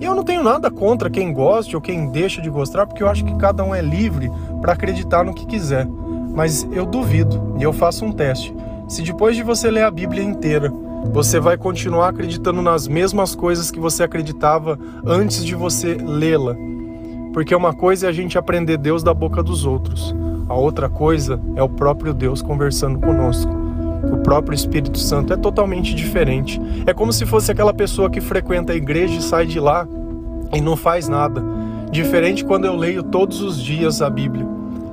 E 0.00 0.04
eu 0.04 0.16
não 0.16 0.24
tenho 0.24 0.42
nada 0.42 0.68
contra 0.68 1.08
quem 1.08 1.32
goste 1.32 1.76
ou 1.76 1.82
quem 1.82 2.10
deixa 2.10 2.42
de 2.42 2.50
gostar, 2.50 2.86
porque 2.86 3.02
eu 3.02 3.08
acho 3.08 3.24
que 3.24 3.36
cada 3.36 3.62
um 3.62 3.72
é 3.72 3.80
livre 3.80 4.30
para 4.60 4.72
acreditar 4.72 5.24
no 5.24 5.32
que 5.32 5.46
quiser. 5.46 5.86
Mas 6.34 6.66
eu 6.72 6.84
duvido, 6.86 7.54
e 7.58 7.62
eu 7.62 7.72
faço 7.72 8.04
um 8.04 8.10
teste. 8.10 8.52
Se 8.88 9.02
depois 9.02 9.36
de 9.36 9.44
você 9.44 9.70
ler 9.70 9.84
a 9.84 9.90
Bíblia 9.90 10.24
inteira, 10.24 10.72
você 11.12 11.38
vai 11.38 11.56
continuar 11.56 12.08
acreditando 12.08 12.60
nas 12.62 12.88
mesmas 12.88 13.34
coisas 13.34 13.70
que 13.70 13.78
você 13.78 14.02
acreditava 14.02 14.76
antes 15.06 15.44
de 15.44 15.54
você 15.54 15.94
lê-la. 15.94 16.56
Porque 17.32 17.54
uma 17.54 17.72
coisa 17.72 18.06
é 18.06 18.08
a 18.08 18.12
gente 18.12 18.36
aprender 18.36 18.76
Deus 18.76 19.02
da 19.02 19.14
boca 19.14 19.42
dos 19.42 19.64
outros. 19.64 20.14
A 20.48 20.54
outra 20.54 20.88
coisa 20.88 21.40
é 21.54 21.62
o 21.62 21.68
próprio 21.68 22.12
Deus 22.12 22.42
conversando 22.42 22.98
conosco. 22.98 23.52
O 24.12 24.18
próprio 24.18 24.54
Espírito 24.54 24.98
Santo 24.98 25.32
é 25.32 25.36
totalmente 25.36 25.94
diferente. 25.94 26.60
É 26.86 26.92
como 26.92 27.12
se 27.12 27.24
fosse 27.24 27.52
aquela 27.52 27.72
pessoa 27.72 28.10
que 28.10 28.20
frequenta 28.20 28.72
a 28.72 28.76
igreja 28.76 29.14
e 29.14 29.22
sai 29.22 29.46
de 29.46 29.60
lá 29.60 29.86
e 30.52 30.60
não 30.60 30.76
faz 30.76 31.08
nada. 31.08 31.42
Diferente 31.90 32.44
quando 32.44 32.64
eu 32.64 32.74
leio 32.74 33.02
todos 33.02 33.40
os 33.40 33.62
dias 33.62 34.02
a 34.02 34.10
Bíblia. 34.10 34.46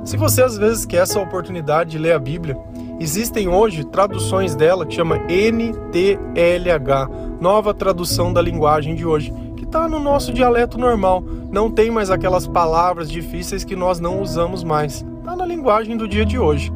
Se 0.04 0.16
você 0.16 0.42
às 0.42 0.58
vezes 0.58 0.86
quer 0.86 1.02
essa 1.02 1.20
oportunidade 1.20 1.92
de 1.92 1.98
ler 1.98 2.14
a 2.14 2.20
Bíblia, 2.20 2.58
existem 3.00 3.48
hoje 3.48 3.84
traduções 3.84 4.56
dela 4.56 4.86
que 4.86 4.96
chama 4.96 5.18
NTLH, 5.28 7.10
nova 7.42 7.74
tradução 7.74 8.32
da 8.32 8.42
linguagem 8.42 8.96
de 8.96 9.06
hoje, 9.06 9.34
está 9.68 9.88
no 9.88 10.00
nosso 10.00 10.34
dialeto 10.34 10.78
normal. 10.78 11.24
Não 11.52 11.70
tem 11.70 11.92
mais 11.92 12.10
aquelas 12.10 12.48
palavras 12.48 13.10
difíceis 13.10 13.64
que 13.64 13.76
nós 13.76 14.00
não 14.00 14.22
usamos 14.22 14.64
mais. 14.64 15.06
Está 15.20 15.36
na 15.36 15.46
linguagem 15.46 15.96
do 15.96 16.08
dia 16.08 16.26
de 16.26 16.40
hoje. 16.40 16.72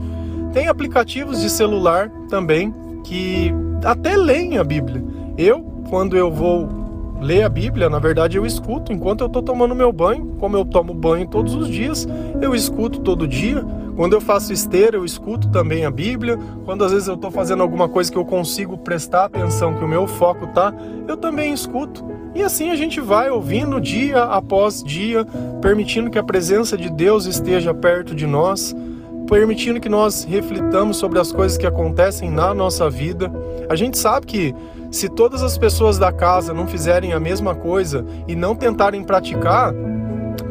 Tem 0.54 0.68
aplicativos 0.68 1.42
de 1.42 1.50
celular 1.50 2.10
também 2.30 2.74
que 3.04 3.52
até 3.84 4.16
leem 4.16 4.58
a 4.58 4.64
Bíblia. 4.64 5.04
Eu, 5.38 5.62
quando 5.90 6.16
eu 6.16 6.30
vou 6.30 6.68
ler 7.22 7.44
a 7.44 7.50
Bíblia, 7.50 7.88
na 7.88 8.00
verdade 8.00 8.36
eu 8.36 8.46
escuto 8.46 8.92
enquanto 8.92 9.22
eu 9.22 9.28
estou 9.28 9.44
tomando 9.44 9.76
meu 9.76 9.94
banho, 9.94 10.36
como 10.40 10.58
eu 10.58 10.66
tomo 10.66 10.92
banho 10.94 11.28
todos 11.28 11.54
os 11.54 11.70
dias, 11.70 12.08
eu 12.42 12.56
escuto 12.56 13.00
todo 13.00 13.28
dia. 13.28 13.64
Quando 13.96 14.14
eu 14.14 14.22
faço 14.22 14.52
esteira, 14.52 14.98
eu 14.98 15.06
escuto 15.06 15.50
também 15.50 15.86
a 15.86 15.92
Bíblia. 15.92 16.40
Quando 16.66 16.84
às 16.84 16.92
vezes 16.92 17.08
eu 17.08 17.16
estou 17.16 17.30
fazendo 17.30 17.62
alguma 17.62 17.88
coisa 17.88 18.12
que 18.12 18.18
eu 18.18 18.26
consigo 18.26 18.78
prestar 18.78 19.26
atenção, 19.26 19.76
que 19.76 19.84
o 19.84 19.88
meu 19.88 20.08
foco 20.08 20.48
tá, 20.48 20.74
eu 21.08 21.16
também 21.16 21.54
escuto. 21.54 22.04
E 22.34 22.42
assim 22.42 22.72
a 22.72 22.76
gente 22.76 23.00
vai 23.00 23.30
ouvindo 23.30 23.80
dia 23.80 24.24
após 24.24 24.82
dia, 24.82 25.26
permitindo 25.62 26.10
que 26.10 26.18
a 26.18 26.24
presença 26.24 26.78
de 26.78 26.90
Deus 26.90 27.26
esteja 27.26 27.74
perto 27.74 28.16
de 28.16 28.26
nós, 28.26 28.76
permitindo 29.32 29.80
que 29.80 29.88
nós 29.88 30.26
reflitamos 30.26 30.98
sobre 30.98 31.18
as 31.18 31.32
coisas 31.32 31.58
que 31.58 31.66
acontecem 31.66 32.30
na 32.30 32.54
nossa 32.54 32.90
vida. 32.90 33.32
A 33.70 33.78
gente 33.78 33.98
sabe 33.98 34.26
que 34.26 34.54
se 34.92 35.08
todas 35.08 35.42
as 35.42 35.58
pessoas 35.58 35.98
da 35.98 36.12
casa 36.12 36.54
não 36.54 36.68
fizerem 36.68 37.14
a 37.14 37.20
mesma 37.20 37.56
coisa 37.56 38.06
e 38.28 38.36
não 38.36 38.54
tentarem 38.54 39.02
praticar, 39.06 39.74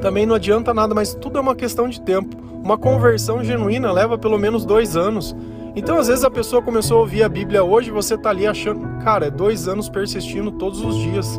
também 0.00 0.24
não 0.24 0.34
adianta 0.34 0.72
nada, 0.72 0.94
mas 0.94 1.14
tudo 1.14 1.36
é 1.36 1.42
uma 1.42 1.54
questão 1.54 1.90
de 1.90 2.00
tempo. 2.00 2.34
Uma 2.64 2.78
conversão 2.78 3.44
genuína 3.44 3.92
leva 3.92 4.16
pelo 4.16 4.38
menos 4.38 4.64
dois 4.64 4.96
anos. 4.96 5.36
Então, 5.76 5.98
às 5.98 6.08
vezes, 6.08 6.24
a 6.24 6.30
pessoa 6.30 6.62
começou 6.62 6.96
a 6.96 7.00
ouvir 7.00 7.22
a 7.22 7.28
Bíblia 7.28 7.62
hoje, 7.62 7.90
você 7.90 8.16
tá 8.16 8.30
ali 8.30 8.46
achando, 8.46 8.98
cara, 9.04 9.26
é 9.26 9.30
dois 9.30 9.68
anos 9.68 9.90
persistindo 9.90 10.52
todos 10.52 10.80
os 10.80 10.96
dias. 10.96 11.38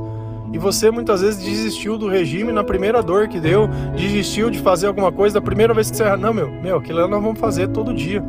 E 0.54 0.58
você 0.58 0.92
muitas 0.92 1.22
vezes 1.22 1.44
desistiu 1.44 1.98
do 1.98 2.08
regime 2.08 2.52
na 2.52 2.64
primeira 2.64 3.02
dor 3.02 3.28
que 3.28 3.40
deu, 3.40 3.70
desistiu 3.96 4.50
de 4.50 4.60
fazer 4.60 4.88
alguma 4.88 5.12
coisa 5.12 5.36
da 5.36 5.42
primeira 5.42 5.74
vez 5.74 5.90
que 5.90 5.98
você. 5.98 6.16
Não, 6.18 6.34
meu, 6.34 6.50
meu, 6.50 6.78
aquilo 6.78 7.08
nós 7.08 7.22
vamos 7.22 7.40
fazer 7.40 7.70
todo 7.70 7.94
dia. 7.94 8.24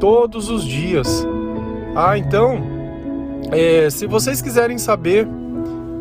Todos 0.00 0.48
os 0.48 0.64
dias. 0.64 1.26
Ah, 1.94 2.16
então, 2.16 2.62
é, 3.50 3.90
se 3.90 4.06
vocês 4.06 4.40
quiserem 4.40 4.78
saber 4.78 5.28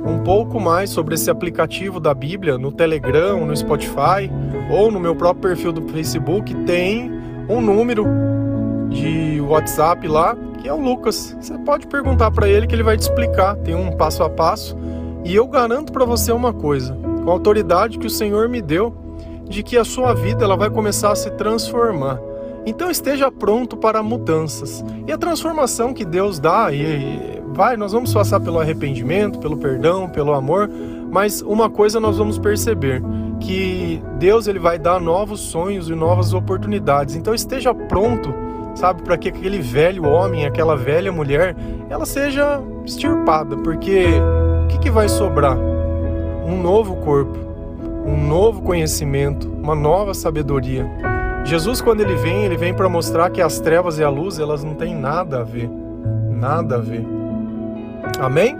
um 0.05 0.19
pouco 0.23 0.59
mais 0.59 0.89
sobre 0.89 1.15
esse 1.15 1.29
aplicativo 1.29 1.99
da 1.99 2.13
Bíblia 2.13 2.57
no 2.57 2.71
Telegram, 2.71 3.45
no 3.45 3.55
Spotify 3.55 4.31
ou 4.71 4.91
no 4.91 4.99
meu 4.99 5.15
próprio 5.15 5.49
perfil 5.49 5.71
do 5.71 5.87
Facebook, 5.89 6.55
tem 6.65 7.11
um 7.49 7.61
número 7.61 8.05
de 8.89 9.41
WhatsApp 9.41 10.07
lá, 10.07 10.35
que 10.59 10.67
é 10.67 10.73
o 10.73 10.79
Lucas. 10.79 11.35
Você 11.39 11.57
pode 11.59 11.87
perguntar 11.87 12.31
para 12.31 12.47
ele 12.47 12.65
que 12.65 12.73
ele 12.73 12.83
vai 12.83 12.97
te 12.97 13.01
explicar, 13.01 13.55
tem 13.57 13.75
um 13.75 13.91
passo 13.91 14.23
a 14.23 14.29
passo. 14.29 14.77
E 15.23 15.35
eu 15.35 15.47
garanto 15.47 15.91
para 15.91 16.05
você 16.05 16.31
uma 16.31 16.51
coisa, 16.51 16.97
com 17.23 17.29
a 17.29 17.33
autoridade 17.33 17.99
que 17.99 18.07
o 18.07 18.09
Senhor 18.09 18.49
me 18.49 18.61
deu, 18.61 18.93
de 19.47 19.61
que 19.61 19.77
a 19.77 19.83
sua 19.83 20.13
vida 20.13 20.43
ela 20.43 20.55
vai 20.55 20.69
começar 20.69 21.11
a 21.11 21.15
se 21.15 21.29
transformar. 21.31 22.19
Então 22.65 22.89
esteja 22.89 23.31
pronto 23.31 23.75
para 23.75 24.01
mudanças. 24.01 24.83
E 25.07 25.11
a 25.11 25.17
transformação 25.17 25.93
que 25.93 26.05
Deus 26.05 26.39
dá, 26.39 26.71
e, 26.71 27.41
vai, 27.53 27.75
nós 27.75 27.91
vamos 27.91 28.13
passar 28.13 28.39
pelo 28.39 28.59
arrependimento, 28.59 29.39
pelo 29.39 29.57
perdão, 29.57 30.09
pelo 30.09 30.33
amor, 30.33 30.69
mas 31.11 31.41
uma 31.41 31.69
coisa 31.69 31.99
nós 31.99 32.17
vamos 32.17 32.39
perceber, 32.39 33.01
que 33.39 34.01
Deus 34.17 34.47
ele 34.47 34.59
vai 34.59 34.79
dar 34.79 34.99
novos 35.01 35.39
sonhos 35.39 35.89
e 35.89 35.95
novas 35.95 36.33
oportunidades. 36.33 37.15
Então 37.15 37.33
esteja 37.33 37.73
pronto, 37.73 38.33
sabe, 38.75 39.01
para 39.01 39.17
que 39.17 39.29
aquele 39.29 39.59
velho 39.59 40.05
homem, 40.05 40.45
aquela 40.45 40.75
velha 40.75 41.11
mulher, 41.11 41.55
ela 41.89 42.05
seja 42.05 42.61
extirpada, 42.85 43.57
porque 43.57 44.05
que, 44.71 44.79
que 44.79 44.89
vai 44.89 45.09
sobrar? 45.09 45.57
Um 45.57 46.61
novo 46.61 46.95
corpo, 46.97 47.37
um 48.05 48.17
novo 48.27 48.61
conhecimento, 48.61 49.47
uma 49.47 49.75
nova 49.75 50.13
sabedoria. 50.13 50.89
Jesus, 51.43 51.81
quando 51.81 52.01
ele 52.01 52.15
vem, 52.15 52.45
ele 52.45 52.57
vem 52.57 52.73
para 52.73 52.87
mostrar 52.87 53.29
que 53.29 53.41
as 53.41 53.59
trevas 53.59 53.99
e 53.99 54.03
a 54.03 54.09
luz, 54.09 54.39
elas 54.39 54.63
não 54.63 54.75
têm 54.75 54.95
nada 54.95 55.41
a 55.41 55.43
ver. 55.43 55.69
Nada 56.29 56.75
a 56.75 56.79
ver. 56.79 57.05
Amém? 58.19 58.55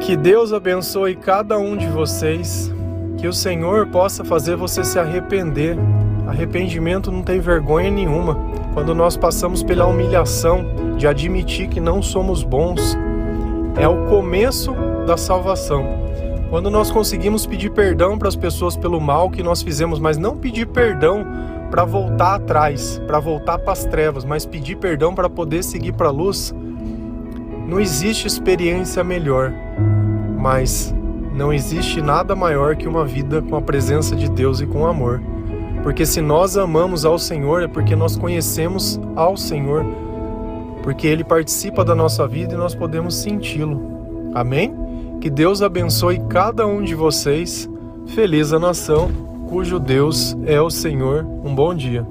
Que 0.00 0.16
Deus 0.16 0.52
abençoe 0.52 1.16
cada 1.16 1.58
um 1.58 1.76
de 1.76 1.86
vocês. 1.86 2.72
Que 3.16 3.26
o 3.26 3.32
Senhor 3.32 3.86
possa 3.86 4.24
fazer 4.24 4.56
você 4.56 4.84
se 4.84 4.98
arrepender. 4.98 5.78
Arrependimento 6.26 7.10
não 7.10 7.22
tem 7.22 7.40
vergonha 7.40 7.90
nenhuma. 7.90 8.36
Quando 8.74 8.92
nós 8.92 9.16
passamos 9.16 9.62
pela 9.62 9.86
humilhação 9.86 10.66
de 10.98 11.06
admitir 11.06 11.68
que 11.68 11.78
não 11.78 12.02
somos 12.02 12.42
bons, 12.42 12.98
é 13.76 13.86
o 13.86 14.06
começo 14.06 14.74
da 15.06 15.16
salvação. 15.16 15.86
Quando 16.50 16.68
nós 16.70 16.90
conseguimos 16.90 17.46
pedir 17.46 17.70
perdão 17.70 18.18
para 18.18 18.28
as 18.28 18.36
pessoas 18.36 18.76
pelo 18.76 19.00
mal 19.00 19.30
que 19.30 19.44
nós 19.44 19.62
fizemos, 19.62 20.00
mas 20.00 20.18
não 20.18 20.36
pedir 20.36 20.66
perdão 20.66 21.24
para 21.70 21.84
voltar 21.84 22.34
atrás, 22.34 23.00
para 23.06 23.20
voltar 23.20 23.58
para 23.58 23.72
as 23.72 23.84
trevas, 23.84 24.24
mas 24.24 24.44
pedir 24.44 24.76
perdão 24.76 25.14
para 25.14 25.30
poder 25.30 25.62
seguir 25.62 25.92
para 25.92 26.08
a 26.08 26.12
luz, 26.12 26.52
não 27.68 27.80
existe 27.80 28.26
experiência 28.26 29.02
melhor, 29.02 29.52
mas 30.36 30.94
não 31.32 31.52
existe 31.52 32.02
nada 32.02 32.34
maior 32.36 32.76
que 32.76 32.86
uma 32.86 33.04
vida 33.04 33.40
com 33.40 33.56
a 33.56 33.62
presença 33.62 34.14
de 34.14 34.28
Deus 34.28 34.60
e 34.60 34.66
com 34.66 34.84
amor. 34.86 35.20
Porque 35.84 36.06
se 36.06 36.22
nós 36.22 36.56
amamos 36.56 37.04
ao 37.04 37.18
Senhor 37.18 37.62
é 37.62 37.68
porque 37.68 37.94
nós 37.94 38.16
conhecemos 38.16 38.98
ao 39.14 39.36
Senhor, 39.36 39.84
porque 40.82 41.06
Ele 41.06 41.22
participa 41.22 41.84
da 41.84 41.94
nossa 41.94 42.26
vida 42.26 42.54
e 42.54 42.56
nós 42.56 42.74
podemos 42.74 43.14
senti-lo. 43.14 44.32
Amém? 44.34 44.74
Que 45.20 45.28
Deus 45.28 45.60
abençoe 45.60 46.20
cada 46.30 46.66
um 46.66 46.82
de 46.82 46.94
vocês. 46.94 47.68
Feliz 48.06 48.50
a 48.54 48.58
nação 48.58 49.10
cujo 49.46 49.78
Deus 49.78 50.34
é 50.46 50.58
o 50.58 50.70
Senhor. 50.70 51.22
Um 51.44 51.54
bom 51.54 51.74
dia. 51.74 52.06